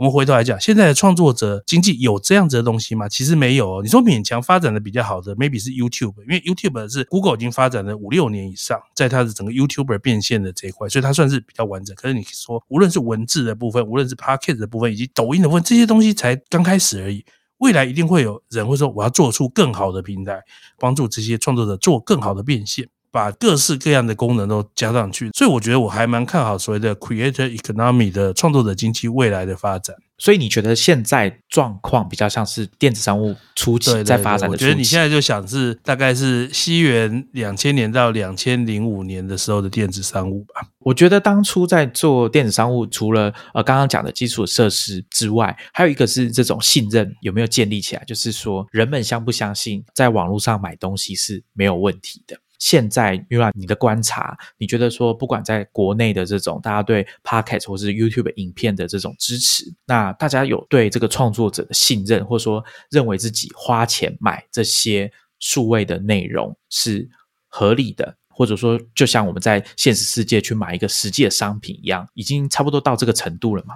[0.00, 3.06] 我们回头来讲，现在的创作者经济有这样子的东西吗？
[3.06, 3.82] 其实没有。
[3.82, 11.94] 你说勉强发展的比较好的，maybe 是 YouTube，因为 YouTube 是 Google 已经发展了五六年以上，在它的整个 YouTuber 变现的这一块，所以它算是比较完整。
[11.96, 17.22] 可是你说，无论是文字的部分，无论是 Podcast 的部分，以及抖音的部分，这些东西才刚开始而已。
[17.58, 20.40] 未来一定会有人会说，我要做出更好的平台，
[20.78, 22.88] 帮助这些创作者做更好的变现。
[23.10, 29.96] 把各式各样的功能都加上去，所以我觉得我还蛮看好所谓的 creator economy 的创作者经济未来的发展。
[30.18, 34.52] 所以你觉得现在状况比较像是电子商务初期在发展的？
[34.52, 40.68] 我觉得你现在就想是大概是西元两千年到两千零五年的时候的电子商务吧。
[40.80, 48.04] 我觉得当初在做电子商务，除了呃刚刚讲的基础设施之外，还有一个是这种信任有没有建立起来？
[48.04, 52.36] 就是说人们相不相信在网络上买东西是没有问题的。
[52.60, 67.08] 现在，Mira，你的观察，你觉得说，不管在国内的这种大家对 Podcast 或是 YouTube 影片的这种支持，那大家有对这个创作者的信任，或者说认为自己花钱买这些数位的内容是
[67.48, 73.74] 合理的，或者说就像我们在现实世界去买一个实际的商品一样，已经差不多到这个程度了吗？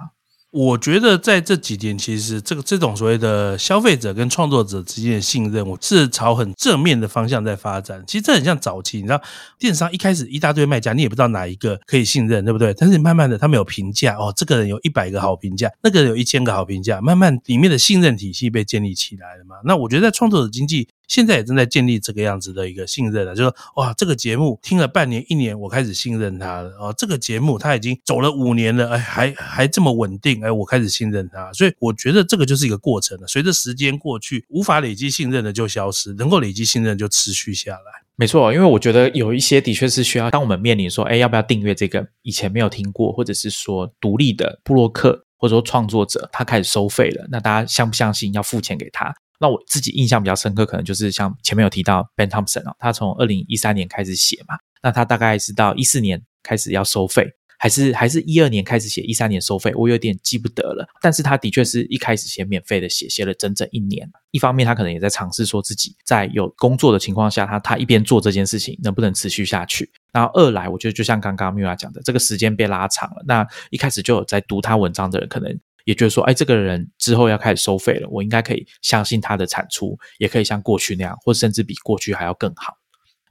[0.55, 8.01] 我觉得在这几年，其实这个这种所谓的消费者跟创作者之间的信任，我是朝很正面的方向在发展。
[8.07, 9.21] 其实这很像早期，你知道，
[9.59, 12.73] 电商一开始一大堆卖家，你也不知道哪一个可以信任，对不对？
[12.75, 19.57] 但是慢慢的，他们有评价哦，这个人有一百个好评价，那个人有一千个好评价，慢慢里面的信任体系被建立起来了嘛。
[19.65, 20.87] 那我觉得在创作者经济。
[21.07, 26.93] 现在也正在建立这个样子的一个信任了，就说哇，这个节目听了半年、一年，我开始信任他了哦。
[26.97, 31.51] 这个节目他已经走了五年了，哎，还还这么稳定，哎，我开始信任他。
[31.53, 33.27] 所以我觉得这个就是一个过程了。
[33.27, 38.05] 随着时间过去，无法累积信任的就消失，能够累积信任就持续下来。
[38.17, 49.13] 没错，因为我觉得有一些的确是需要，当我们面临说，哎，要不要订阅这个以前没有听过，或者是说独立的布洛克，或者说创作者他开始收费了，那大家相不相信要付钱给他？
[49.39, 60.87] 那我自己印象比较深刻，可能就是像前面有提到 Ben Thompson 哦，他从二零一三年开始写嘛，那他大概是到一四年开始要收费，还是还是一二年开始写，一三年收费，我有点记不得了。
[61.01, 64.09] 但是他的确是一开始写免费的写，写了整整一年。
[64.31, 69.89] 一方面他可能也在尝试说自己在有工作的情况下，他他一边做这件事情能不能持续下去。
[70.11, 73.23] 然后二来，我觉得就像刚刚 Mira 讲的，这个时间被拉长了。
[73.25, 75.59] 那一开始就有在读他文章的人，可能。
[75.85, 82.73] 也就是说，哎，这个人之后要开始收费了，我应该可以相信他的产出，也可以像过去那样，或甚至比过去还要更好。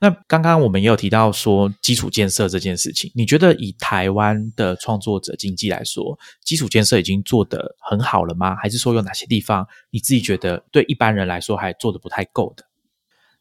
[0.01, 8.55] 那刚刚我们也有提到说基础建设这件事情，你觉得以台湾的创作者经济来说，基础建设已经做得很好了吗？
[8.57, 12.65] 还是说有哪些地方你自己觉得对一般人来说还做的不太够的？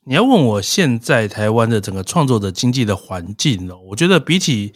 [0.05, 3.77] 你要问我现在台湾的整个创作者经济的环境呢？
[3.89, 4.73] 我觉得比起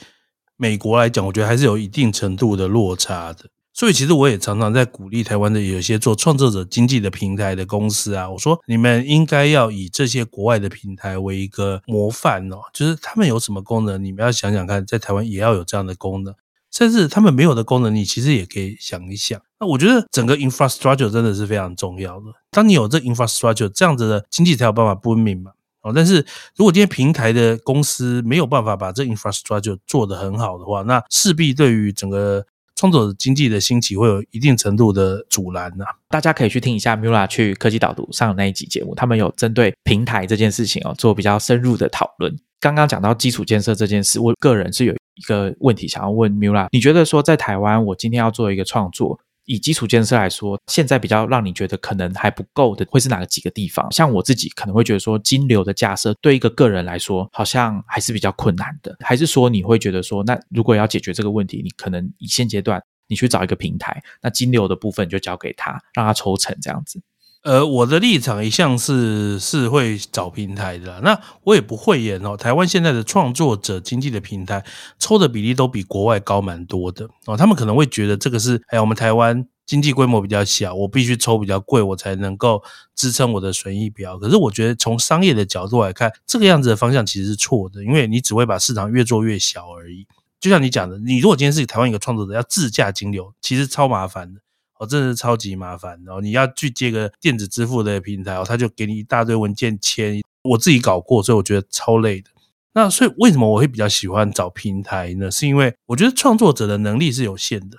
[0.58, 3.46] 美国来讲，我觉得还是有一定程度的落差的。
[3.78, 16.34] 所以其实我也常常在鼓励台湾的有些做创作者经济的平台的公司啊，我说你们应该要以这些国外的平台为一个模范哦，就是他们有什么功能，你们要想想看，在台湾也要有这样的功能，
[16.72, 19.40] 甚至他们没有的功能，你其实也可以想一想。
[19.60, 22.26] 那我觉得整个 infrastructure 真的是非常重要的。
[22.50, 25.52] 当你有这 infrastructure，这样子的经济才有办法分明嘛。
[25.84, 32.44] 哦，但是如果今天平台的公司没有办法把这 infrastructure 做得很好的话，那势必对于整个
[32.78, 42.34] 创作者经济的兴起会有一定程度的阻拦呐，大家可以去听一下 Mula 去科技导读上那一集节目，他们有针对平台这件事情哦做比较深入的讨论。
[42.60, 49.20] 刚刚讲到基础建设这件事，我个人是有一个问题想要问 Mula，你觉得说在台湾，我今天要做一个创作？
[49.48, 53.90] 以基础建设来说，现在比较让你觉得可能还不够的，会是哪个几个地方？
[53.92, 58.96] 像我自己可能会觉得说，金流的架设对一个个人来说，好像还是比较困难的。
[59.00, 67.02] 还是说你会觉得说，那如果要解决这个问题，你可能以现阶段你去找一个平台，那金流的部分就交给他，让他抽成这样子。
[67.48, 72.36] 呃，我的立场一向是是会找平台的，那我也不会演哦。
[72.36, 74.62] 台湾现在的创作者经济的平台
[75.00, 77.38] 抽的比例都比国外高蛮多的哦。
[77.38, 82.62] 他们可能会觉得这个是，哎，我们台湾经济规模比较小，我必须抽比较贵，我才能够
[82.94, 84.20] 支撑我的损益表。
[84.20, 90.06] 可是我觉得从商业的角度来看，这个样子的方向其实是错的，因为你只会把市场越做越小而已。
[90.42, 94.42] 就像你讲的，你如果今天是台湾一个创作者要自驾金流，其实超麻烦的。
[94.80, 96.22] 哦，真的是超级麻烦哦！
[96.22, 100.22] 你要去接个电子支付的平台哦，他就给你一大堆文件签。
[100.44, 102.30] 我自己搞过，所以我觉得超累的。
[102.74, 105.32] 那所以为什么我会比较喜欢找平台呢？
[105.32, 107.78] 是因为我觉得创作者的能力是有限的。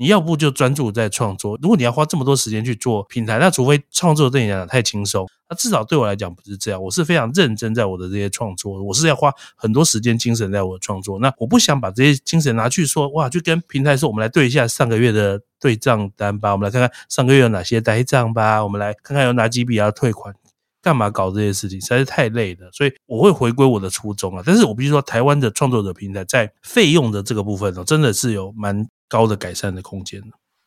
[0.00, 6.82] 你要不就专注在创作，如果你要花这么多时间去做平台，那除非创作对你来讲太轻松，那至少对我来讲不是这样。
[6.82, 11.18] 我是非常认真在我的这些创作，我是要花很多时间精神在我的创作。
[11.18, 20.34] 那我不想把这些精神拿去说哇，去跟平台说，我们来对一下上个月的对账单吧，我们来看看上个月有哪些呆账吧，我们来看看有哪几笔要退款，
[20.80, 22.70] 干嘛搞这些事情，实在是太累了。
[22.72, 24.42] 所以我会回归我的初衷啊。
[24.46, 28.88] 但是我必须说，台湾的创作者平台在费用的这个部分哦，真的是有蛮。
[29.10, 30.22] 高的改善的空间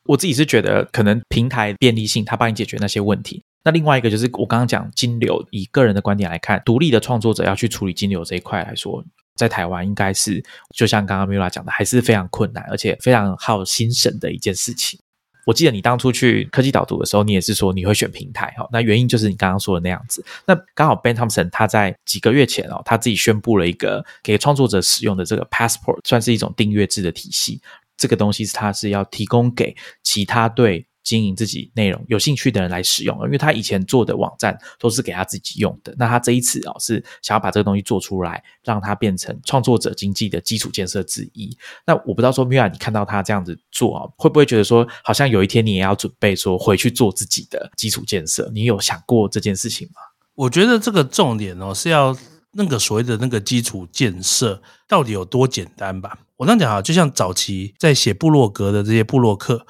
[0.06, 3.42] 我自己是觉得可能平台便利性，它帮你解决那些问题。
[3.64, 9.02] 那另外一个就是我刚刚讲金流，以个人的观点来看，独立的创作者要去处理金流这一块来说，
[9.38, 10.44] 在台湾应该是
[10.76, 15.00] 就像刚刚 Mila 讲的，还是非常困难，而且非常耗心神的一件事情。
[15.46, 18.68] 我记得你当初去科技导读的时候，你也是说你会选平台哈。
[18.72, 20.24] 那原因就是你刚刚说的那样子。
[20.46, 27.62] 那刚好 Ben Thompson 他在几个月前哦，他自己宣布了一个给创作者使用的这个 Passport，算是一种订阅制的体系。
[28.04, 29.74] 这个东西是他是要提供给
[30.04, 30.86] 其他对。
[31.04, 35.94] 经营自己内容有兴趣的人来使用，因为他以前做的网站都是给他自己用的。
[36.00, 41.58] 那他这一次哦，是想要把这个东西做出来，让它变成创作者经济的基础建设之一。
[41.86, 48.50] 那我不知道说米娅，你看到他这样子做啊，会不会觉得说，好像有一天你也要准备说回去做自己的基础建设？
[48.54, 49.96] 你有想过这件事情吗？
[50.36, 52.18] 我觉得这个重点哦，是要
[52.54, 56.18] 那个所谓的那个基础建设到底有多简单吧？
[56.38, 59.66] 我这样讲啊，就像早期在写部落格的这些部落客。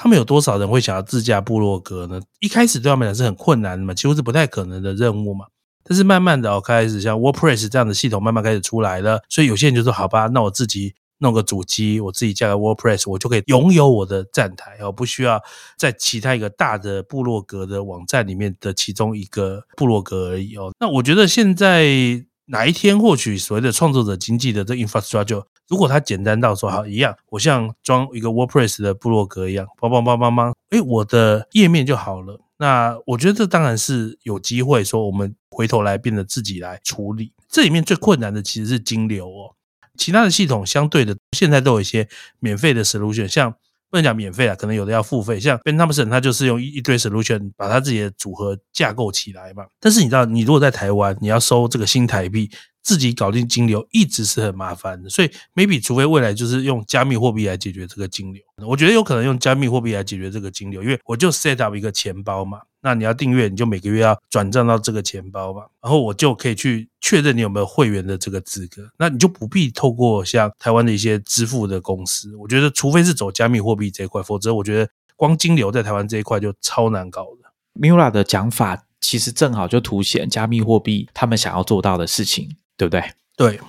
[0.00, 2.20] 他们有多少人会想要自驾部落格呢？
[2.38, 5.46] 一开始对他们来讲是很困难的嘛，几乎是不太可能的任务嘛。
[5.82, 15.40] 但是慢慢的哦，开始像 WordPress 这样的系统慢慢开始出来了，所以有些人就说：“好吧，那我自己弄个主机，我自己架个 WordPress，我就可以拥有我的站台哦，不需要
[15.76, 22.24] 在其他一个大的部落格的网站里面的其中一个部落格而已哦。”那我觉得现在。
[22.50, 32.40] 哪一天获取所谓的创作者经济的这 infrastructure，如果它简单到说好一样，我像装一个 WordPress 的部落格一样，邦邦邦邦邦，哎，我的页面就好了。
[32.56, 37.34] 那我觉得这当然是有机会说，我们回头来变得自己来处理。
[37.50, 39.52] 这里面最困难的其实是金流哦，
[39.98, 43.54] 其他的系统相对的现在都有一些免费的 solution，像。
[43.90, 45.40] 不能讲免费啊，可能有的要付费。
[45.40, 49.64] 像 Ben Thompson，他就是用一一堆 solution 把他自己的组合架构起来嘛。
[49.80, 52.50] 但是你知道，你如果在台湾，你要收这个新台币。
[52.88, 77.50] 自己搞定金流一直是很麻烦的，所以 maybe 除非未来就是用加密货币来解决这个金流，我觉得有可能用加密货币来解决这个金流，因为我就 set up 一个钱包嘛，那你要订阅，你就每个月要转账到这个钱包嘛，然后我就可以去确认你有没有会员的这个资格，那你就不必透过像台湾的一些支付的公司，我觉得除非是走加密货币这一块，否则我觉得光金流在台湾这一块就超难搞的。
[77.78, 82.56] Mula 的讲法其实正好就凸显加密货币他们想要做到的事情。
[82.78, 83.02] 对不对？
[83.36, 83.60] 对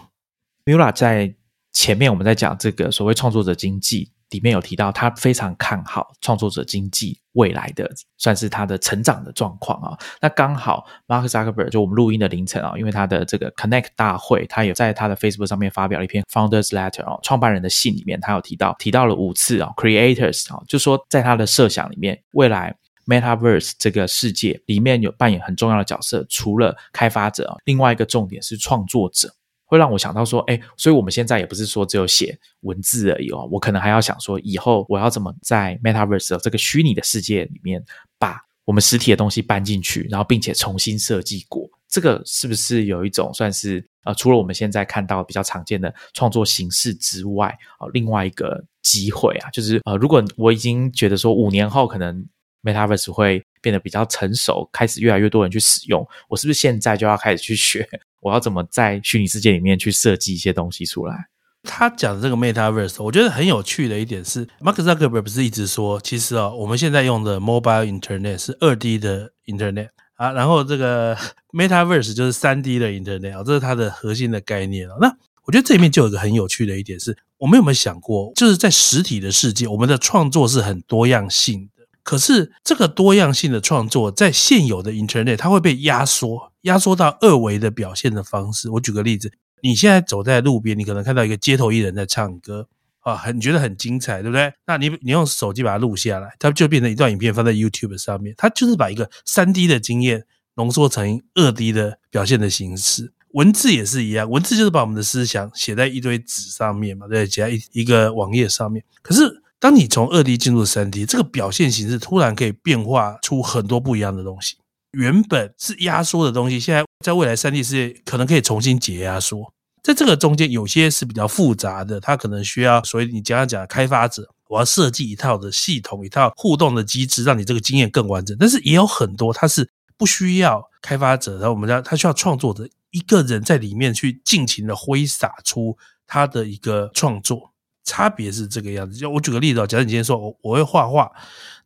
[0.64, 1.36] ，Mula 在
[1.74, 9.97] 前面我们在讲这个所谓创作者经济里面有提到，他非常看好创作者经济未来的算是他的成长的状况啊。
[10.22, 22.76] 那刚好 Mark Zuckerberg 就我们录音的凌晨啊，因为他的这个 Connect 大会，他有在他的 Facebook 上面发表了一篇 Founders Letter 啊，创办人的信里面，他有提到提到了五次啊，Creators 啊，就说在他的设想里面，未来。
[23.10, 29.34] Metaverse 这个世界里面有扮演很重要的角色，除了开发者，另外一个重点是创作者，
[29.66, 37.84] 会让我想到说，哎，所以我们现在也不是说只有写文字而已哦，我可能还要想说，以后我要怎么在 Metaverse 这个虚拟的世界里面，
[38.20, 47.47] 把我们实体的东西搬进去，然后并且重新设计过，这个是不是有一种算是呃，除了我们现在看到比较常见的创作形式之外，
[47.80, 52.24] 啊，另外一个机会啊，就是呃，如果我已经觉得说五年后可能。
[52.64, 56.05] Metaverse 会变得比较成熟，开始越来越多人去使用。
[56.28, 57.88] 我是不是现在就要开始去学？
[58.22, 61.30] 我要怎么在虚拟世界里面去设计一些东西出来？
[61.64, 71.18] 他讲的这个 Metaverse，我觉得很有趣的一点是，Mark Zuckerberg 不是一直说，其实哦，我们现在用的 Mobile Internet 是二 D 的 Internet 啊，然后这个
[71.51, 74.95] Metaverse 就是三 D 的 Internet 啊，这是它的核心的概念啊。
[75.01, 75.14] 那
[75.45, 81.79] 我觉得这里面就有一个很有趣的一点是，我们有没有想过，就是在实体的世界，我们的创作是很多样性的。
[82.10, 88.68] 可是这个多样性的创作，在现有的 Internet，它会被压缩，压缩到二维的表现的方式。
[88.72, 89.32] 我举个例子，
[89.62, 92.68] 你现在走在路边，你可能看到一个街头艺人在唱歌，
[93.01, 94.51] 啊，很觉得很精彩，对不对？
[94.66, 98.34] 那你你用手机把它录下来，它就变成一段影片放在 YouTube 上面。
[98.36, 103.14] 它就是把一个三 D 的经验浓缩成二 D 的表现的形式。
[103.34, 108.84] 文字也是一样，文字就是把我们的思想写在一堆纸上面嘛，对，写在一一个网页上面。
[109.03, 114.55] 可是当你从二 D 进入三 D，这个表现形式突然可以变化出很多不一样的东西。
[114.91, 119.53] 原本是压缩的东西，现在在未来三 D 世界可能可以重新解压缩。
[119.84, 128.36] 在这个中间，有些是比较复杂的，它可能需要，所以你讲讲开发者，我要设计一套的系统，一套互动的机制，让你这个经验更完整。
[128.39, 137.51] 但是也有很多，它是不需要开发者，然后我们讲它需要创作者一个人在里面去尽情的挥洒出他的一个创作。
[137.84, 141.12] 差别是这个样子，就我举个例子，假设你今天说我我会画画，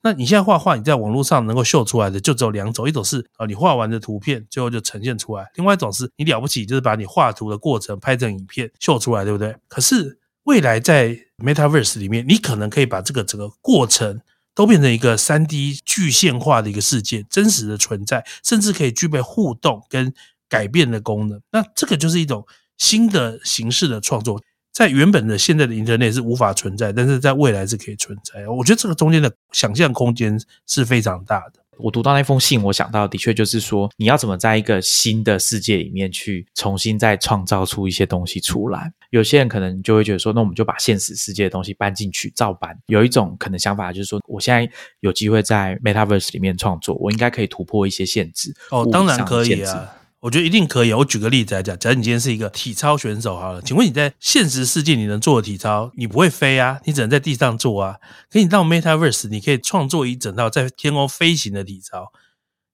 [0.01, 9.55] 那你现在画画，你在网络上能够秀出来的就只有两种，一种是啊你画完的图片最后就呈现出来，另外一种是你了不起就是把你画图的过程拍成影片秀出来，对不对？
[9.68, 14.22] 可是未来在 Metaverse 里面，你可能可以把这个整个过程
[14.53, 20.14] 都变成一个三 D 具现化的一个世界，真实的存在，甚至可以具备互动跟
[20.47, 21.41] 改变的功能。
[21.51, 22.45] 那这个就是一种
[22.78, 24.41] 新的形式的创作。
[24.74, 28.47] 在原本的现在的 Internet 是无法存在，但是在未来是可以存在。
[28.47, 31.59] 我觉得这个中间的想象空间是非常大的。
[31.78, 38.91] 我读到那封信，我想到的确就是说，你要怎么在一个新的世界里面去重新再创造出一些东西出来。
[39.09, 42.78] 有些人可能就会觉得说，那我们就把现实世界的东西搬进去照搬。
[42.88, 44.71] 有一种可能想法就是说，我现在
[45.01, 48.55] 有机会在 Metaverse 里面创作，我应该可以突破一些限制。
[48.69, 49.95] 哦，当然可以啊。
[50.24, 50.93] 我觉得一定可以。
[50.93, 57.97] 我举个例子来讲，假如你今天是一个体操选手，好了，请问你在现实世界你能做的体操，你不会飞啊，你只能在地上做啊。
[58.32, 62.13] 可你到 Metaverse，你可以创作一整套在天空飞行的体操，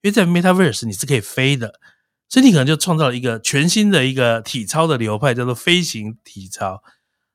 [0.04, 1.80] 因为在 Metaverse 你是可以飞的，
[2.30, 6.84] 所以你可能就创造了一个全新的一个体操的流派，叫做飞行体操。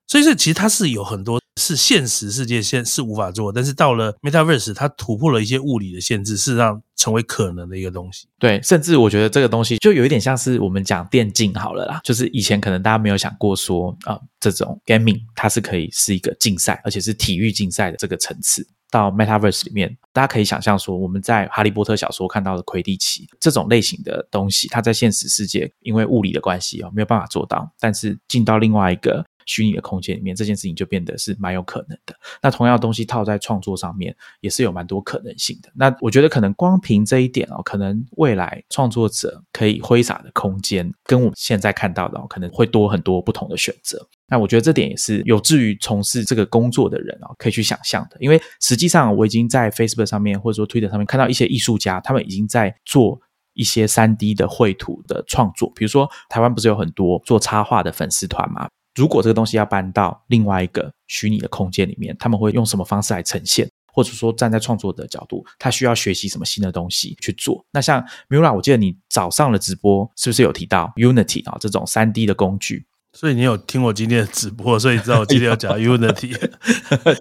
[0.06, 1.40] 所以说，其实它是有很多。
[1.56, 8.26] 是现实世界现是无法做，但是到了 Metaverse，它突破了一些物理的限制，事实上成为可能的一个东西。
[8.40, 18.66] 对，甚至我觉得这个东西就有一点像是我们讲电竞好了啦，就是以前可能大家没有想过说啊，这种 gaming 它是可以是一个竞赛，而且是体育竞赛的这个层次。
[18.90, 29.24] 到 Metaverse 里面，大家可以想象说，我们在哈利波特小说看到的魁地奇这种类型的东西，它在现实世界因为物理的关系哦，没有办法做到，但是进到另外一个。
[29.46, 32.14] 虚拟的空间里面，这件事情就变得是蛮有可能的。
[32.42, 35.70] 那同样的东西套在创作上面，也是有蛮多可能性的。
[35.74, 44.06] 那我觉得可能光凭这一点哦，可能未来创作者可以挥洒的空间，跟我们现在看到的可能会多很多不同的选择。
[44.26, 48.16] 那我觉得这点也是有志于从事这个工作的人哦，可以去想象的。
[48.20, 53.20] 因为实际上我已经在 Facebook 上面或者说 Twitter 上面看到一些艺术家，他们已经在做
[53.52, 55.70] 一些三 D 的绘图的创作。
[55.76, 58.66] 比如说台湾不是有很多做插画的粉丝团嘛？
[58.94, 63.68] 如果这个东西要搬到另外一个虚拟的空间里面，他们会用什么方式来呈现？
[63.92, 67.64] 或者说站在创作的角度，他需要学习什么新的东西去做？
[67.70, 72.86] 那像 Mira，我记得你早上的直播是不是有提到 Unity 啊这种三 D 的工具？
[73.12, 76.36] 所以你有听我今天的直播，所以知道我今天要讲 Unity。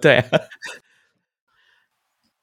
[0.00, 0.24] 对，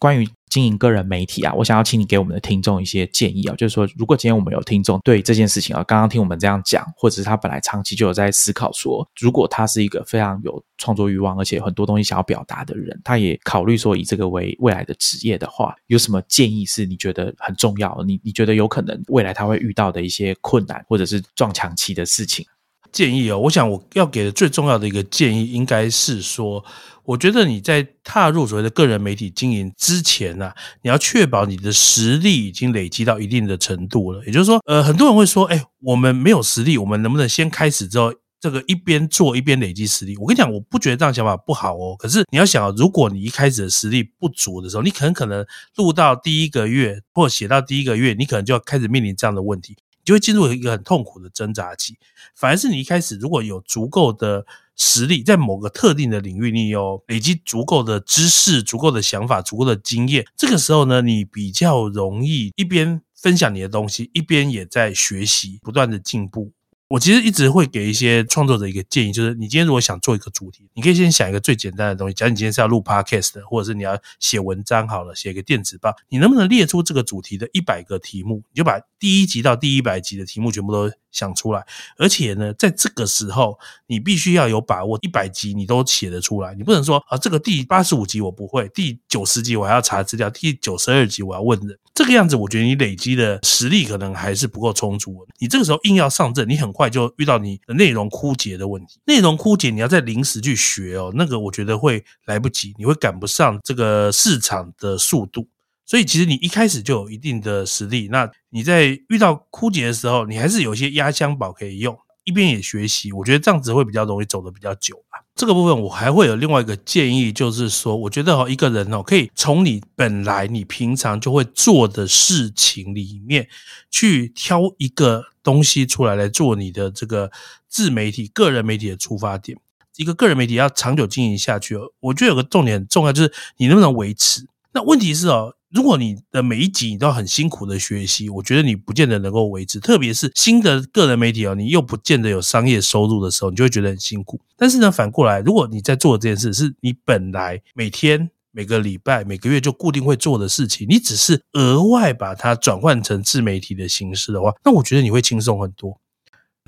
[0.02, 0.28] 关于。
[0.50, 18.04] 经营个人媒体啊，我想要请你给我们的听众一些建议啊，就是说，如果今天我们有听众对这件事情啊，刚刚听我们这样讲，或者是他本来长期就有在思考说，如果他是一个非常有创作欲望，而且很多东西想要表达的人，他也考虑说以这个为未来的职业的话，有什么建议是你觉得很重要？
[18.06, 22.46] 你你觉得有可能未来他会遇到的一些困难，或者是撞墙期的事情？
[22.92, 26.64] 建议哦，我想我要给的最重要的一个建议，应该是说，
[27.04, 34.24] 我觉得你在踏入所谓的个人媒体经营之前呢，你要确保你的实力已经累积到一定的程度了。
[34.26, 40.18] 也就是说，呃，很多人会说，哎，我们没有实力，我们能不能先开始之后，这个一边做一边累积实力？
[40.18, 41.96] 我跟你讲，我不觉得这样想法不好哦。
[41.98, 49.78] 可是你要想，如果你一开始的实力不足的时候，你很可能录到第一个月或写到第一个月，你可能就要开始面临这样的问题。
[50.12, 51.98] 就会进入一个很痛苦的挣扎期。
[52.36, 54.46] 反而是你一开始如果有足够的
[54.76, 66.52] 实力，在某个特定的领域，你有累积足够的知识、足够的想法、足够的经验，这个时候呢，你比较容易一边分享你的东西，一边也在学习，不断的进步。
[66.92, 72.14] 我其实一直会给一些创作者一个建议，就是你今天如果想做一个主题，你可以先想一个最简单的东西。
[72.14, 78.44] 假如你今天是要录 podcast 的，或者是你要写文章好了，写一个电子报，你能不能列出这个主题的一百个题目？
[78.52, 80.92] 你就把第一集到第一百集的题目全部都。
[81.12, 81.62] 想出来，
[81.98, 86.56] 而且呢，在这个时候，你必须要有把握，一百集你都写得出来。
[86.56, 91.78] 你不能说啊，这个第八十五集我不会，第九十集我还要查资料，第九十二集我要问人。
[91.94, 95.28] 这个样子，我觉得你累积的实力可能还是不够充足。
[95.38, 99.00] 你这个时候硬要上阵，你很快就遇到你的内容枯竭的问题。
[99.06, 105.48] 内容枯竭，你要在临时去学哦，那个我觉得会来不及，你会赶不上这个市场的速度。
[105.86, 114.96] 所以其实你一开始就有一定的实力，那你在遇到枯竭的时候，你还是有一些压箱宝可以用，一边也学习，我觉得这样子会比较容易走得比较久。
[115.36, 123.48] 这个部分我还会有另外一个建议，就是说，我觉得哦，一个人哦，可以从你本来你平常就会做的事情里面
[123.90, 127.32] 去挑一个东西出来来做你的这个
[127.68, 129.58] 自媒体、个人媒体的出发点。
[129.96, 134.46] 一个个人媒体要长久经营下去，我觉得有个重点很重要，就是你能不能维持。
[134.74, 135.56] 那问题是哦。
[135.74, 139.80] 如果你的每一集你都很辛苦的学习，我觉得你不见得能够维持。
[139.80, 144.40] 特别是新的个人媒体哦，你又不见得有商业收入的时候，你就会觉得很辛苦。
[144.58, 155.98] 但是呢，反过来，如果你在做这件事是你本来每天、每个礼拜、每个月就固定会做的事情，你只是额外把它转换成自媒体的形式的话，那我觉得你会轻松很多。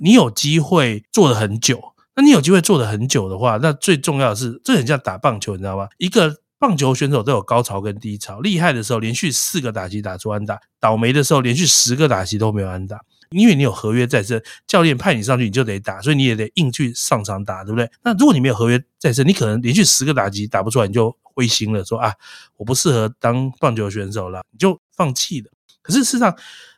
[0.01, 1.83] 你有机会做了很久，
[2.15, 5.89] 那你有机会做了很久的话，那最重要的是，这很像打棒球，你知道吗？
[5.97, 6.37] 一个。
[6.63, 13.01] 棒球选手都有高潮跟低潮，厉害的时候连续四个打击打出安打，倒霉的时候连续十个打击都没有安打。
[13.31, 17.91] 因为你有合约在身，教练派你上去你就得打，所以你也得硬去上场打，对不对？
[18.01, 22.13] 那如果你没有合约在身，你可能连续十个打击打不出来，你就灰心了，说啊，
[22.55, 25.51] 我不适合当棒球选手了，你就放弃了。
[25.81, 26.33] 可是事实上，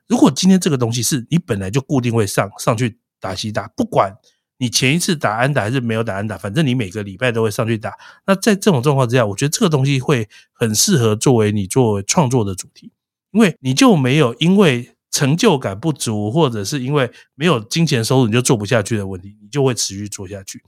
[0.08, 4.12] 如果今天这个东西是你本来就固定会上上去打击打，不管。
[4.58, 7.94] 你前一次打安打还是没有打安打，反正你每个礼拜都会上去打。
[8.26, 12.92] 那在这种状况之下，我觉得这个东西会很适合作为你作为创作的主题，
[13.32, 20.62] 因为你就没有因为成就感不足，或者是因为没有金钱收入你就做不下去的问题，你就会持续做下去。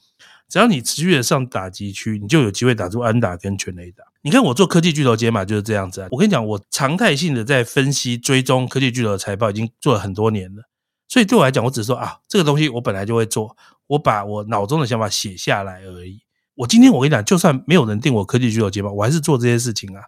[0.49, 4.03] 只要你持续的上打击区，你就有机会打出安打跟全垒打。
[4.21, 6.07] 你看我做科技巨头解码就是这样子啊。
[6.11, 10.63] 我跟你讲，我常态性的在分析追踪科技巨头的财报，已经做了很多年了。
[11.07, 13.55] 所以对我来讲，我只是说啊，这个东西我本来就会做。
[13.87, 16.19] 我把我脑中的想法写下来而已。
[16.55, 20.03] 我今天我跟你讲，就算没有人定我科技巨头节目，我还是做这些事情啊。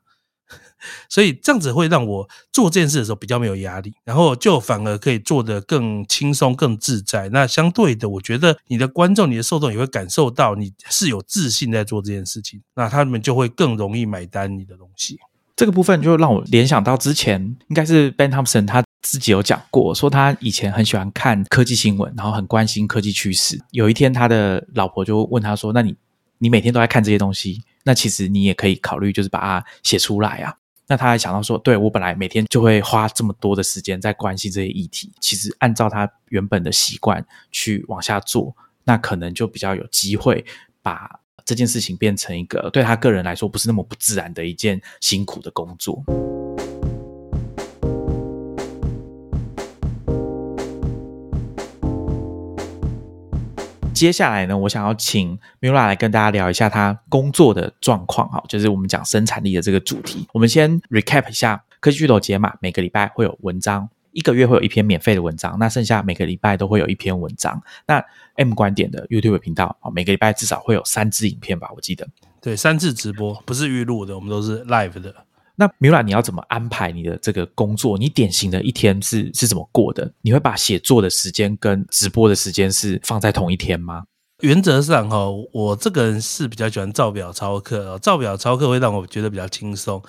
[1.07, 7.29] 所以这样子会让我做这件事的时候比较没有压力，然后就反而可以做得更轻松、更自在。
[7.29, 15.17] 那相对的，我觉得你的观众、你的受众也会感受到你是有自信在做这件事情，那他们就会更容易买单你的东西。
[15.55, 18.83] 这个部分就让我联想到之前应该是 Ben Thompson 他。
[19.01, 23.59] 自己有讲过，说他以前很喜欢看科技新闻，然后很关心科技趋势。
[23.71, 25.95] 有一天，他的老婆就问他说：“那你
[26.37, 30.53] 你每天都在看这些东西，那其实你也可以考虑，就是把它写出来啊。”
[30.87, 40.43] 那他还想到说：“对我本来每天就会花这么多的时间在关心这些议题，其实按照他原本的习惯去往下做，那可能就比较有机会
[40.81, 46.03] 把这件事情变成一个对他个人来说不是那么不自然的一件辛苦的工作。”
[53.99, 60.25] 接下来呢，我想要请 Mila 来跟大家聊一下他工作的状况，哈，就是我们讲生产力的这个主题。
[60.31, 67.61] 我们先 recap 一下科技巨头解码，每个礼拜会有文章，一个月会有一篇免费的文章，那剩下每个礼拜都会有一篇文章。
[67.87, 68.01] 那
[68.35, 72.07] M 观点的 YouTube 频道，啊，每个礼拜至少会有三支影片吧，我记得。
[72.39, 75.13] 对，三次直播，不是预录的，我们都是 live 的。
[75.59, 77.97] 那米拉，你要怎么安排你的这个工作？
[77.97, 80.09] 你典型的一天是是怎么过的？
[80.21, 84.05] 你会把写作的时间跟直播的时间是放在同一天吗？
[84.41, 85.17] 原则上哈，
[85.51, 90.01] 我这个人是比较喜欢照表操课，照表操课会让我觉得比较轻松。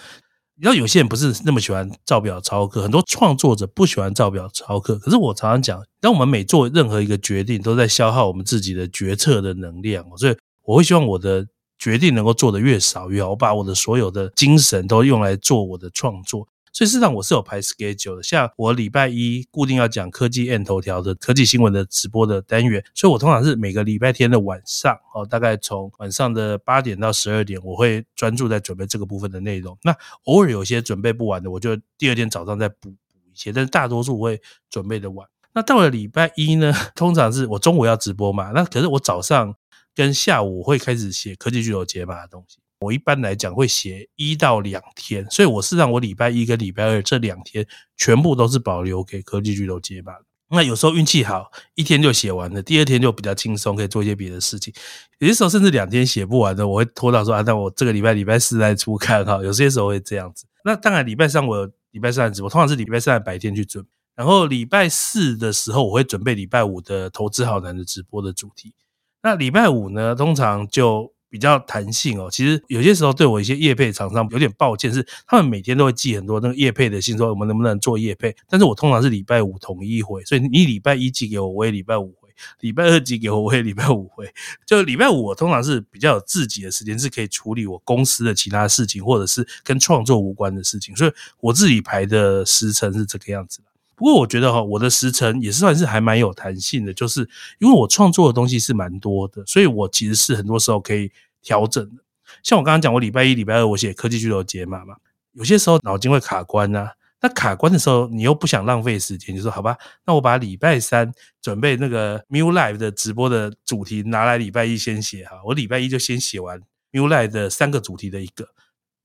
[0.55, 4.97] 你知道有些人不是那么喜欢照表操课，很多创作者不喜欢照表操课。
[5.01, 11.45] 可是我常常讲，当我们每做任何一个决定，都在消耗我们自己的决策的能量，所以我会希望我的。
[11.81, 18.23] 决定能够做的越少越好，我把我的所有的精神都用来做我的创作，所以事实上我是有排 schedule 的。
[18.23, 29.79] 像我礼拜一固定要讲科技 N 头条的科技新闻的直播的单元，所以我通常是每个礼拜天的晚上哦，大概从晚上的八点到十二点，我会专注在准备这个部分的内容。
[29.83, 35.27] 那偶尔有些准备不完的，我就第二天早上再补补一些，但是大多数会准备的晚。
[35.55, 39.55] 那到了礼拜一呢，通常是我中午要直播嘛，那可是我早上。
[39.95, 47.67] 跟下午会开始写科技巨头解码的东西，我一般来讲会写一到两天，所以我是让我礼拜一跟礼拜二这两天
[47.97, 50.13] 全部都是保留给科技巨头解码。
[50.53, 54.75] 那有时候运气好，一天就写完了，第二天就比较轻松，可以做一些别的事情。
[55.19, 59.41] 有些时候甚至两天写不完的，我会拖到说啊，那我这个礼拜礼拜四再出看哈。
[59.45, 60.47] 有些时候会这样子。
[60.65, 63.87] 那当然礼拜三我礼拜三直播，通常是礼拜三白天去准，
[64.17, 68.75] 然后礼拜四的时候我会准备礼拜五的投资好难的直播的主题。
[69.23, 72.29] 那礼拜五呢，通常就比较弹性哦。
[72.31, 78.35] 其实有些时候对我一些业配厂商有点抱歉，是他们每天都会寄很多那个业配的信，说我们能不能做业配。
[78.49, 82.29] 但是我通常是礼拜五统一回，所以你礼拜一寄给我，我也礼拜五回；
[82.61, 84.29] 礼拜二寄给我，我也礼拜五回。
[84.67, 93.70] 就礼拜五我通常是比较有自己的时间，是可以处理我公司的其他事情，或者是跟创作无关的事情，所以我自己排的时程是这个样子的。
[94.01, 97.21] 不过我觉得哈，我的时程也是算是还蛮有弹性的，就是
[97.59, 102.03] 因为我创作的东西是蛮多的，所以我其实是很多时候可以调整的。
[102.43, 104.97] 像我刚刚讲，我礼拜一、礼拜二我写科技巨头解码嘛，
[105.35, 106.95] 有些时候脑筋会卡关啊。
[107.21, 109.77] 那卡关的时候，你又不想浪费时间，就说好吧，
[110.07, 116.59] 那我把礼拜三准备那个 New Live 的直播的主题拿来礼拜一先写哈，我礼拜一就先写完
[116.93, 118.49] New Live 的三个主题的一个。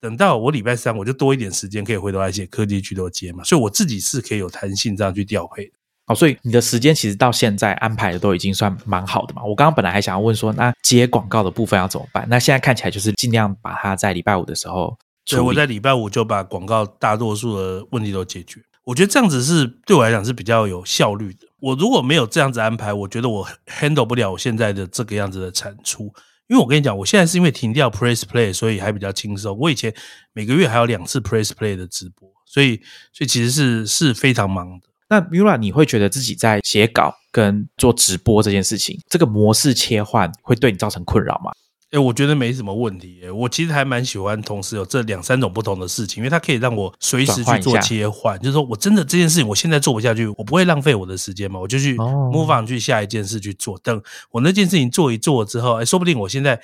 [0.05, 5.71] 等到我礼拜三，我就多一点时间可以回头来写科技巨头接嘛，所以我自己是可以有弹性这样去调配的。
[6.05, 9.43] 好，所以你的时间其实到现在安排的都已经算蛮好的嘛。
[9.43, 12.23] 我刚刚本来还想要问说，那接广告的部分要怎么办？
[12.29, 14.95] 那现在看起来就是尽量把它在礼拜五的时候，
[15.25, 18.61] 所以我在礼拜五就把广告大多数的问题都解决。
[18.83, 21.39] 我觉得这样子是对我来讲是比较有效率的。
[21.59, 26.13] 我如果没有这样子安排，我觉得我 handle 不了我现在的这个样子的产出。
[26.47, 29.57] 因为我跟你讲，我现在是因为停掉 Press Play，所以还比较轻松。
[29.57, 29.93] 我以前
[30.33, 32.77] 每个月还有两次 Press Play 的直播，所以
[33.11, 34.87] 所以其实是是非常忙的。
[35.09, 41.51] 那 Mira，你会觉得自己在写稿跟做直播这件事情，这个模式切换会对你造成困扰吗？
[41.91, 43.21] 哎，我觉得没什么问题。
[43.29, 48.37] 我其实还蛮喜欢同时有这两三种不同的事情，因为它可以让我随时去做切换。
[48.39, 53.77] 就是说我真的这件事情我现在做不下去，我不会浪费我的时间嘛，我就去 move on 去下一件事去做。
[53.79, 56.59] 等我那件事情做一做之后，哎，说不定我现在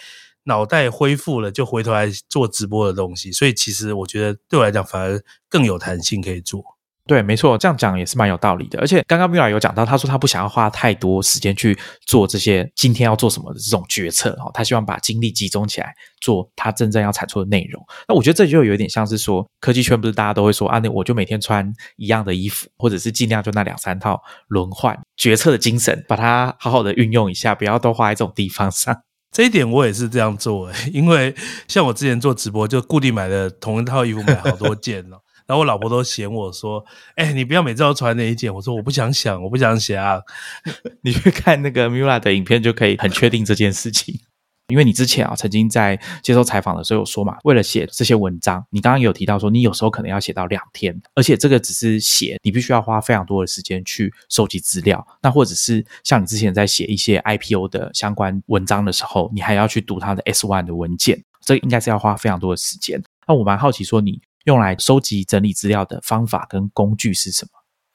[0.45, 3.32] 脑袋恢复了，就回头来做直播的东西。
[3.32, 6.61] 所以其实我觉得对我来讲反而更有弹性可以做。
[7.08, 8.80] 对，没错，这样讲也是蛮有道理的。
[8.80, 17.84] 而且刚刚米拉有讲到，他说他不想要花太多时间去做这些今天要做什么的这种决策哈，他希望把精力集中起来做他真正要产出的内容。
[18.08, 24.97] 那我觉得这就有点像是说，科技圈不是大家都会说啊，那我就每天穿一样的衣服，或者是尽量就那两三套轮换。
[25.18, 28.95] 决策的精神，把它好好的运用一下，不要都花在这种地方上。
[29.36, 31.34] 这一点我也是这样做，因为
[31.68, 35.20] 像我之前做直播，就固定买的同一套衣服买好多件了。
[35.46, 36.84] 然后我老婆都嫌我说
[37.16, 40.22] ：“哎，你不要每次都穿那一件。”我说：“我不想想，我不想想。
[41.04, 44.20] ”你去看那个 Mula 的影片就可以很确定这件事情。
[44.68, 55.06] 因为你之前啊曾经在接受采访的时候有说嘛，为了写这些文章，你刚刚有提到说你有时候可能要写到两天，而且这个只是写，你必须要花非常多的时间去收集资料。
[55.22, 63.04] 那或者是像你之前在写一些 IPO 的相关文章的时候，你还要去读它的 S one 的文件，这应该是要花非常多的时间。
[63.28, 64.22] 那我蛮好奇说你。
[64.46, 67.50] 用来收集整理资料的方法跟工具是什么？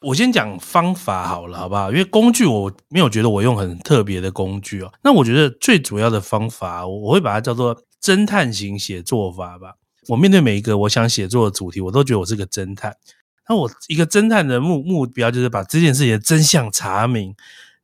[0.08, 1.90] 我先讲方法好了，好不好？
[1.90, 4.92] 因为工具我没有觉得我用很特别的工具哦。
[5.02, 9.74] 那我觉得最主要的方法，我会把它叫做侦探型写作法吧。
[10.08, 12.94] 我面对每一个我想写作的主题，我都觉得我是个侦探。
[13.48, 17.34] 那我一个侦探的目目标就是把这件事情的真相查明。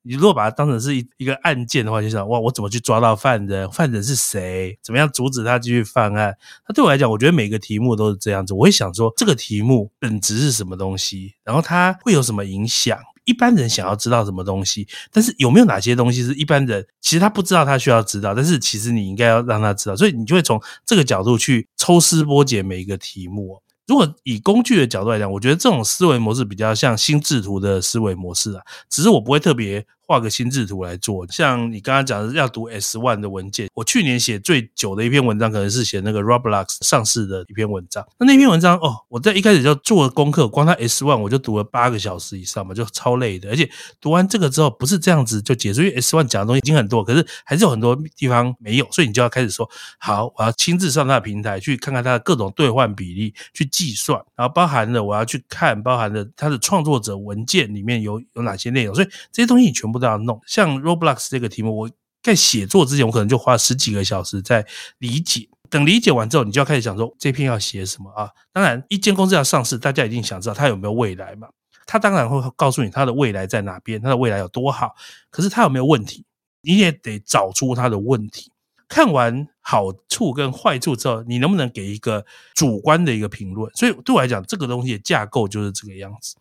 [0.03, 3.71] 你如果把它当成是一一个案件的话，就想哇，我怎么去抓到犯人？
[3.71, 4.77] 犯人是谁？
[4.83, 6.37] 怎么样阻止他继续犯案？
[6.69, 8.53] 那对我来讲，我觉得每个题目都是这样子。
[8.53, 11.35] 我会想说，这个题目本质是什么东西？
[11.45, 12.99] 然后它会有什么影响？
[13.25, 14.89] 一般人想要知道什么东西？
[15.13, 18.35] 但是有没有哪些东西是一般人其实他不知道，他需要知道？
[18.35, 19.95] 但是其实你应该要让他知道。
[19.95, 23.63] 所以你就会从这个角度去抽丝剥茧每一个题目。
[23.93, 29.87] 如果以工具的角度来讲，我觉得这种思维模式比较像心智图的思维模式啊，只是我不会特别。
[30.13, 38.07] 画个心智图来做，像你刚刚讲的要读 S one 的文件，我去年写最久的一篇文章，可能是写那个 Roblox 上市的一篇文章。
[38.19, 43.49] 那那篇文章哦，我在一开始就做了功课，光它 S one 我就读了八个小时以上嘛，就超累的。
[43.49, 43.67] 而且
[44.03, 60.02] 读完这个之后，不是这样子就结束，因为 S one 讲的东西已经很多，可是还是有很多地方没有，所以你就要开始说，好，我要亲自上它的平台去看看它的各种兑换比例，去计算，然后包含了我要去看，包含了它的创作者文件里面有有哪些内容，所以这些东西你全部。
[60.03, 61.91] 都要弄，像 Roblox 这个题目，我
[62.23, 64.67] 在写作之前，我可能就花十几个小时在
[64.99, 65.49] 理解。
[65.71, 68.29] 等理解完之后，你就要开始想说这篇要写什么啊？
[68.53, 71.49] 当然，一间公司要上市，大家一定想知道它有没有未来嘛？
[71.87, 74.95] 它当然会告诉你它的未来在哪边，它的未来有多好。
[75.31, 76.27] 可是它有没有问题？
[76.61, 78.53] 你也得找出它的问题。
[78.87, 83.73] 看完好处跟坏处之后，你能不能给一个主观的一个评论？
[83.75, 86.37] 所以对我来讲，这个东西的架构就是这个样子。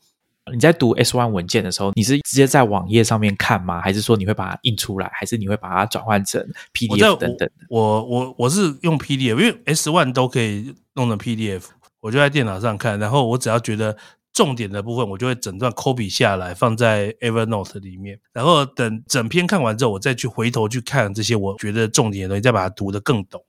[0.51, 3.79] 你在读 S one 文件的时候，你是直接在网页上面看吗？
[3.79, 5.09] 还是说你会把它印出来？
[5.13, 6.41] 还是你会把它转换成
[6.73, 7.49] PDF 等等？
[7.69, 11.65] 我我我是用 PDF，因为 S one 都可以弄成 PDF，
[11.99, 12.99] 我就在电脑上看。
[12.99, 13.95] 然后我只要觉得
[14.33, 18.19] 重点的部分，我就会整段 copy 下来放在 Evernote 里面。
[18.33, 23.43] 然后等整篇看完之后，我再去回头去看这些我觉得重点的东西，再把它读得更懂。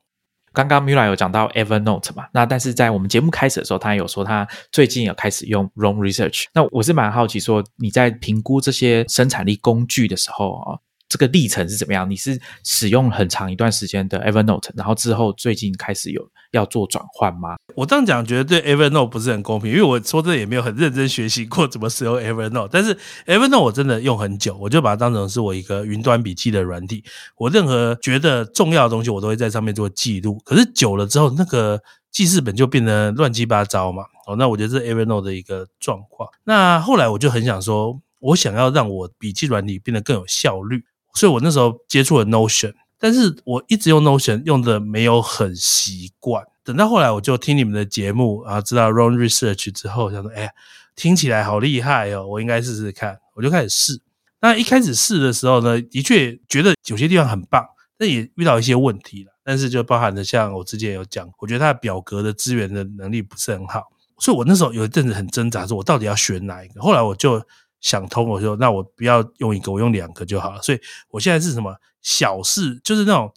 [0.53, 2.27] 刚刚 Mila 有讲到 Evernote 嘛？
[2.33, 6.45] 那但是在我们节目开始的时候，他有说他最近有开始用 Roam Research。
[6.55, 10.79] 那我是蛮好奇，说你在评估这些生产力工具的时候啊。
[11.13, 12.09] 这个历程是怎么样？
[12.09, 17.57] 你是使用很长一段时间的 Evernote，然后之后最近开始有要做转换吗？
[17.75, 22.71] 我这样讲觉得对 Evernote 不是很公平，因为我说这也没有很认真学习过怎么使用 Evernote。
[22.73, 22.97] 但是
[23.27, 27.05] Evernote 我真的用很久，我就把它当成是我一个云端笔记的软体。
[27.37, 30.41] 我任何觉得重要的东西，我都会在上面做记录。
[30.47, 31.79] 可是久了之后，那个
[32.11, 34.05] 记事本就变得乱七八糟嘛。
[34.27, 36.27] 哦，那我觉得是 Evernote 的一个状况。
[36.45, 40.85] 那后来我就很想说，我想要让我笔记软体变得更有效率。
[41.15, 46.45] 所以我那时候接触了 Notion，但是我一直用 Notion 用的没有很习惯。
[46.65, 50.51] 等到后来我就听你们的节目，然后知道 Run Research 之后，想说，哎呀，
[50.95, 53.19] 听起来好厉害哦，我应该试试看。
[53.35, 54.01] 我就开始试。
[54.41, 57.67] 那一开始试的时候呢，的确觉得有些地方很棒，
[57.99, 59.33] 但也遇到一些问题了。
[59.45, 63.83] 但是就包含着像我之前有讲，我觉得它的表格的资源的能力不是很好，
[64.19, 66.81] 所以我那时候有一阵子很挣扎，说我到底要选哪一个。
[66.81, 67.45] 后来我就。
[67.83, 70.63] 想通，我说那我不要用一个，我用两个就好了。
[70.63, 70.81] 所以
[71.11, 73.31] 我现在是什么小事，就是那种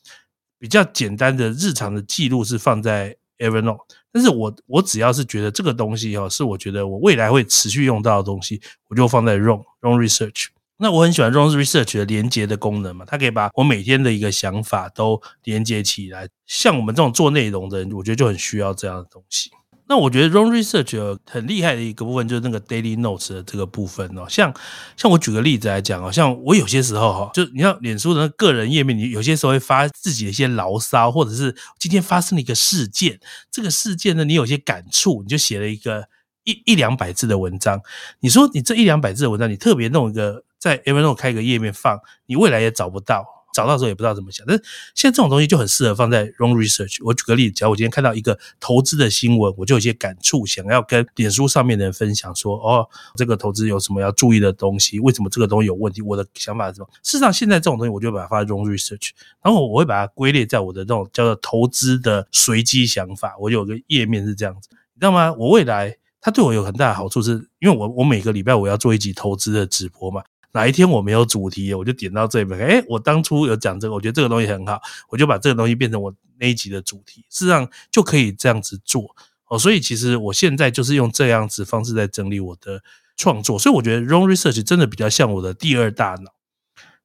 [0.57, 3.81] 比较简单的日常的记录是放在 Evernote，
[4.13, 10.45] 但是我我只要是觉得这个东西哦，是我觉得我未来会持续用到的东西，我就放在 Roam Roam Research。
[10.77, 16.27] 那我很喜欢 Roam Research 的连接的功能嘛，它可以把我每天的一个想法都连接起来。
[16.45, 19.49] 像我们这种做内容的人，我觉得就很需要这样的东西。
[19.87, 24.25] 那我觉得 Roam Research 很厉害的一个部分就是那个 Daily Notes 的这个部分哦。
[24.27, 24.53] 像
[24.97, 33.19] 像我举个例子来讲哦，像我有些时候哈，就你像脸书的个人页面，你有些时候会发自己的一些牢骚，或者是今天发生了一个事件，
[33.51, 36.07] 这个事件呢，你有些感触，你就写了一个
[36.45, 37.79] 一一两百字的文章。
[38.21, 43.34] 你说你这一两百字的文章，你特别弄一个在 Evernote 开一个页面放，你未来也找不到。
[43.55, 44.61] 找到时候也不知道怎么想，但是
[44.93, 46.97] 现在这种东西就很适合放在 Wrong Research。
[47.05, 52.85] 我举个例子，假如我今天看到一个投资的新闻，我就有些感触，想要跟脸书上面的人分享，说哦，
[53.15, 54.99] 这个投资有什么要注意的东西？
[54.99, 56.01] 为什么这个东西有问题？
[56.01, 56.89] 我的想法是什么？
[57.01, 63.35] 事实上，现在这种东西，我就把它放在 Wrong Research，然后我会把它归类在我的这种叫做投资的随机想法。
[63.39, 65.33] 我有个页面是这样子，你知道吗？
[65.33, 70.23] 我未来它对我有很大的好处，是因为我我每个礼拜我要做一集投资的直播嘛。
[70.55, 72.57] 哪一天我没有主题，我就点到这边。
[72.57, 79.03] 哎，我当初有讲这个，我觉得这个东西很好，我就把这个东西变成我那一集的主题，事实上就可以这样子做
[79.49, 79.59] 哦。
[79.59, 82.81] 所以其实我现在就是用这样子方式在整理我的
[83.17, 86.31] 创作，所以我觉得 Wrong Research 真的比较像我的第二大脑，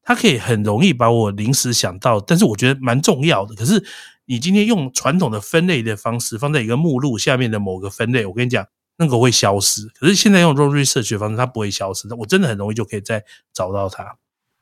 [0.04, 3.56] 它可以很容易把我临时想到，但是我觉得蛮重要的。
[3.56, 3.84] 可是
[4.26, 8.64] 你今天用传统的分类的方式放在一个目录下面的某个分类，我跟你讲。
[9.00, 12.06] 那个会消失，可是现在用 Roam Research 的方式，它不会消失。
[12.16, 14.18] 我真的很容易就可以再找到它。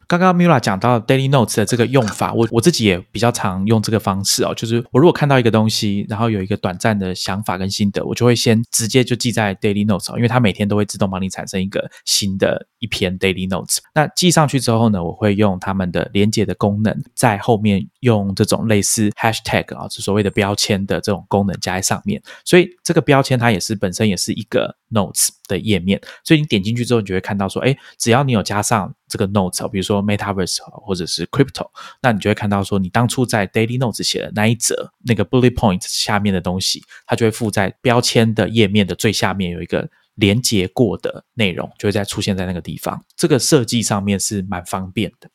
[0.09, 4.55] 刚刚 Mila 讲到 Daily Notes 的这个用法，我我自己也比较常用这个方式哦。
[4.55, 13.81] 就是我如果看到一个东西，然后有一个短暂的想法跟心得，我就会先直接就记在 Daily Notes 哦，因为它每天都会自动帮你产生一个新的一篇 Daily Notes。
[13.95, 22.23] 那记上去之后呢，我会用他们的连接的功能，在后面用这种类似 Hashtag 啊，就所谓的标签的这种功能加在上面。
[22.47, 28.95] 所以这个标签它也是本身也是一个 Notes 的页面，所以你点进去之后，你就会看到说，哎，只要你有加上。
[29.11, 31.67] 这个 notes 比如说 metaverse 或者是 crypto，
[32.03, 43.03] 那你就会看到说，你当初在 daily notes 写的那一则那个 bullet point 下面的东西，它就会附在标签的页面的最下面有一个连接过的内容，就会再出现在那个地方。
[43.17, 45.31] 这个设计上面是蛮方便的。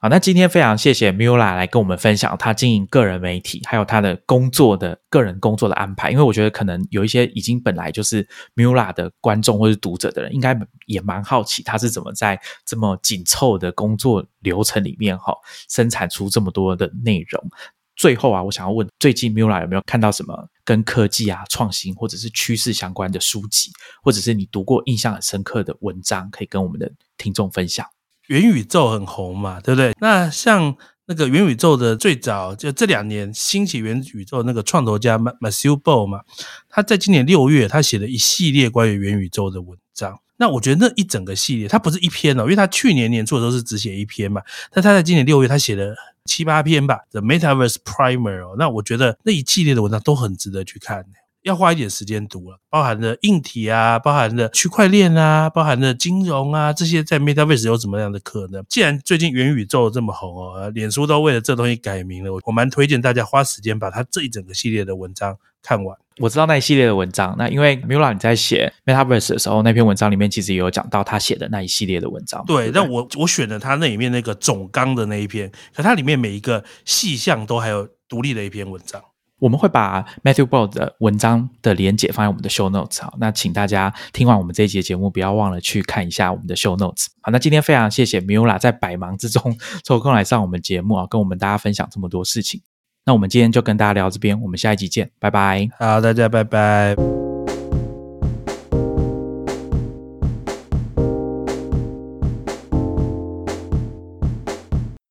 [0.00, 6.12] 好，那今天非常谢谢 Mula 来跟我们分享他经营个人媒体，还有他的工作的个人工作的安排。
[6.12, 8.24] 因为我觉得可能有一些已经本来就是
[8.54, 15.34] Mula 的观众或是读者的人，应该也蛮好奇他是怎么在这么紧凑的工作流程里面哈，
[15.68, 17.50] 生产出这么多的内容。
[17.96, 23.72] 最后啊，我想要问，最近 Mula 有没有看到什么跟科技啊、创新或者是趋势相关的书籍，
[24.04, 27.84] 或者是你读过印象很深刻的文章，可以跟我们的听众分享？
[28.28, 29.94] 元宇宙很红嘛，对不对？
[30.00, 30.74] 那像
[31.06, 36.20] 那个元宇宙的最早就这两年兴起元宇宙那个创投家 Matthew Ball 嘛，
[36.68, 40.18] 他在今年六月他写了一系列关于元宇宙的文章。
[40.36, 48.54] 那我觉得那一整个系列，他不是一篇哦，因为他去年年初的时候是只写一篇嘛，但他在今年六月他写了七八篇吧，The Metaverse Primer 哦。
[48.58, 51.04] 那我觉得那一系列的文章都很值得去看。
[51.42, 58.64] 要花一点时间读了，包含了硬体啊，包含了区块链啊，包含了金融啊，这些在 MetaVerse 有什么样的可能？
[58.68, 65.96] 既然最近元宇宙这么红哦，脸书都为了这东西改名了，我我蛮推荐大家花时间把它这一整个系列的文章看完。
[66.18, 72.44] 我知道那一系列的文章，那因为 Mula 你在写 MetaVerse 的时候，那篇文章里面其实也有讲到他写的那一系列的文章。
[72.44, 79.00] 对，但我我选了他那里面那个总纲的那一篇，可它里面每一个细项都还有独立的一篇文章。
[79.38, 87.06] 我们会把 Matthew Ball 的文章的连接放在我们的 Show Notes 好，那请大家听完我们这一节节目，不要忘了去看一下我们的 Show Notes。
[87.20, 92.62] 好，那今天非常谢谢 Mula 在百忙之中抽空来上我们节目啊，跟我们大家分享这么多事情。
[93.04, 95.68] 那我们今天就跟大家聊这边，我们下一集见，拜拜。
[95.78, 97.17] 好，大家拜拜。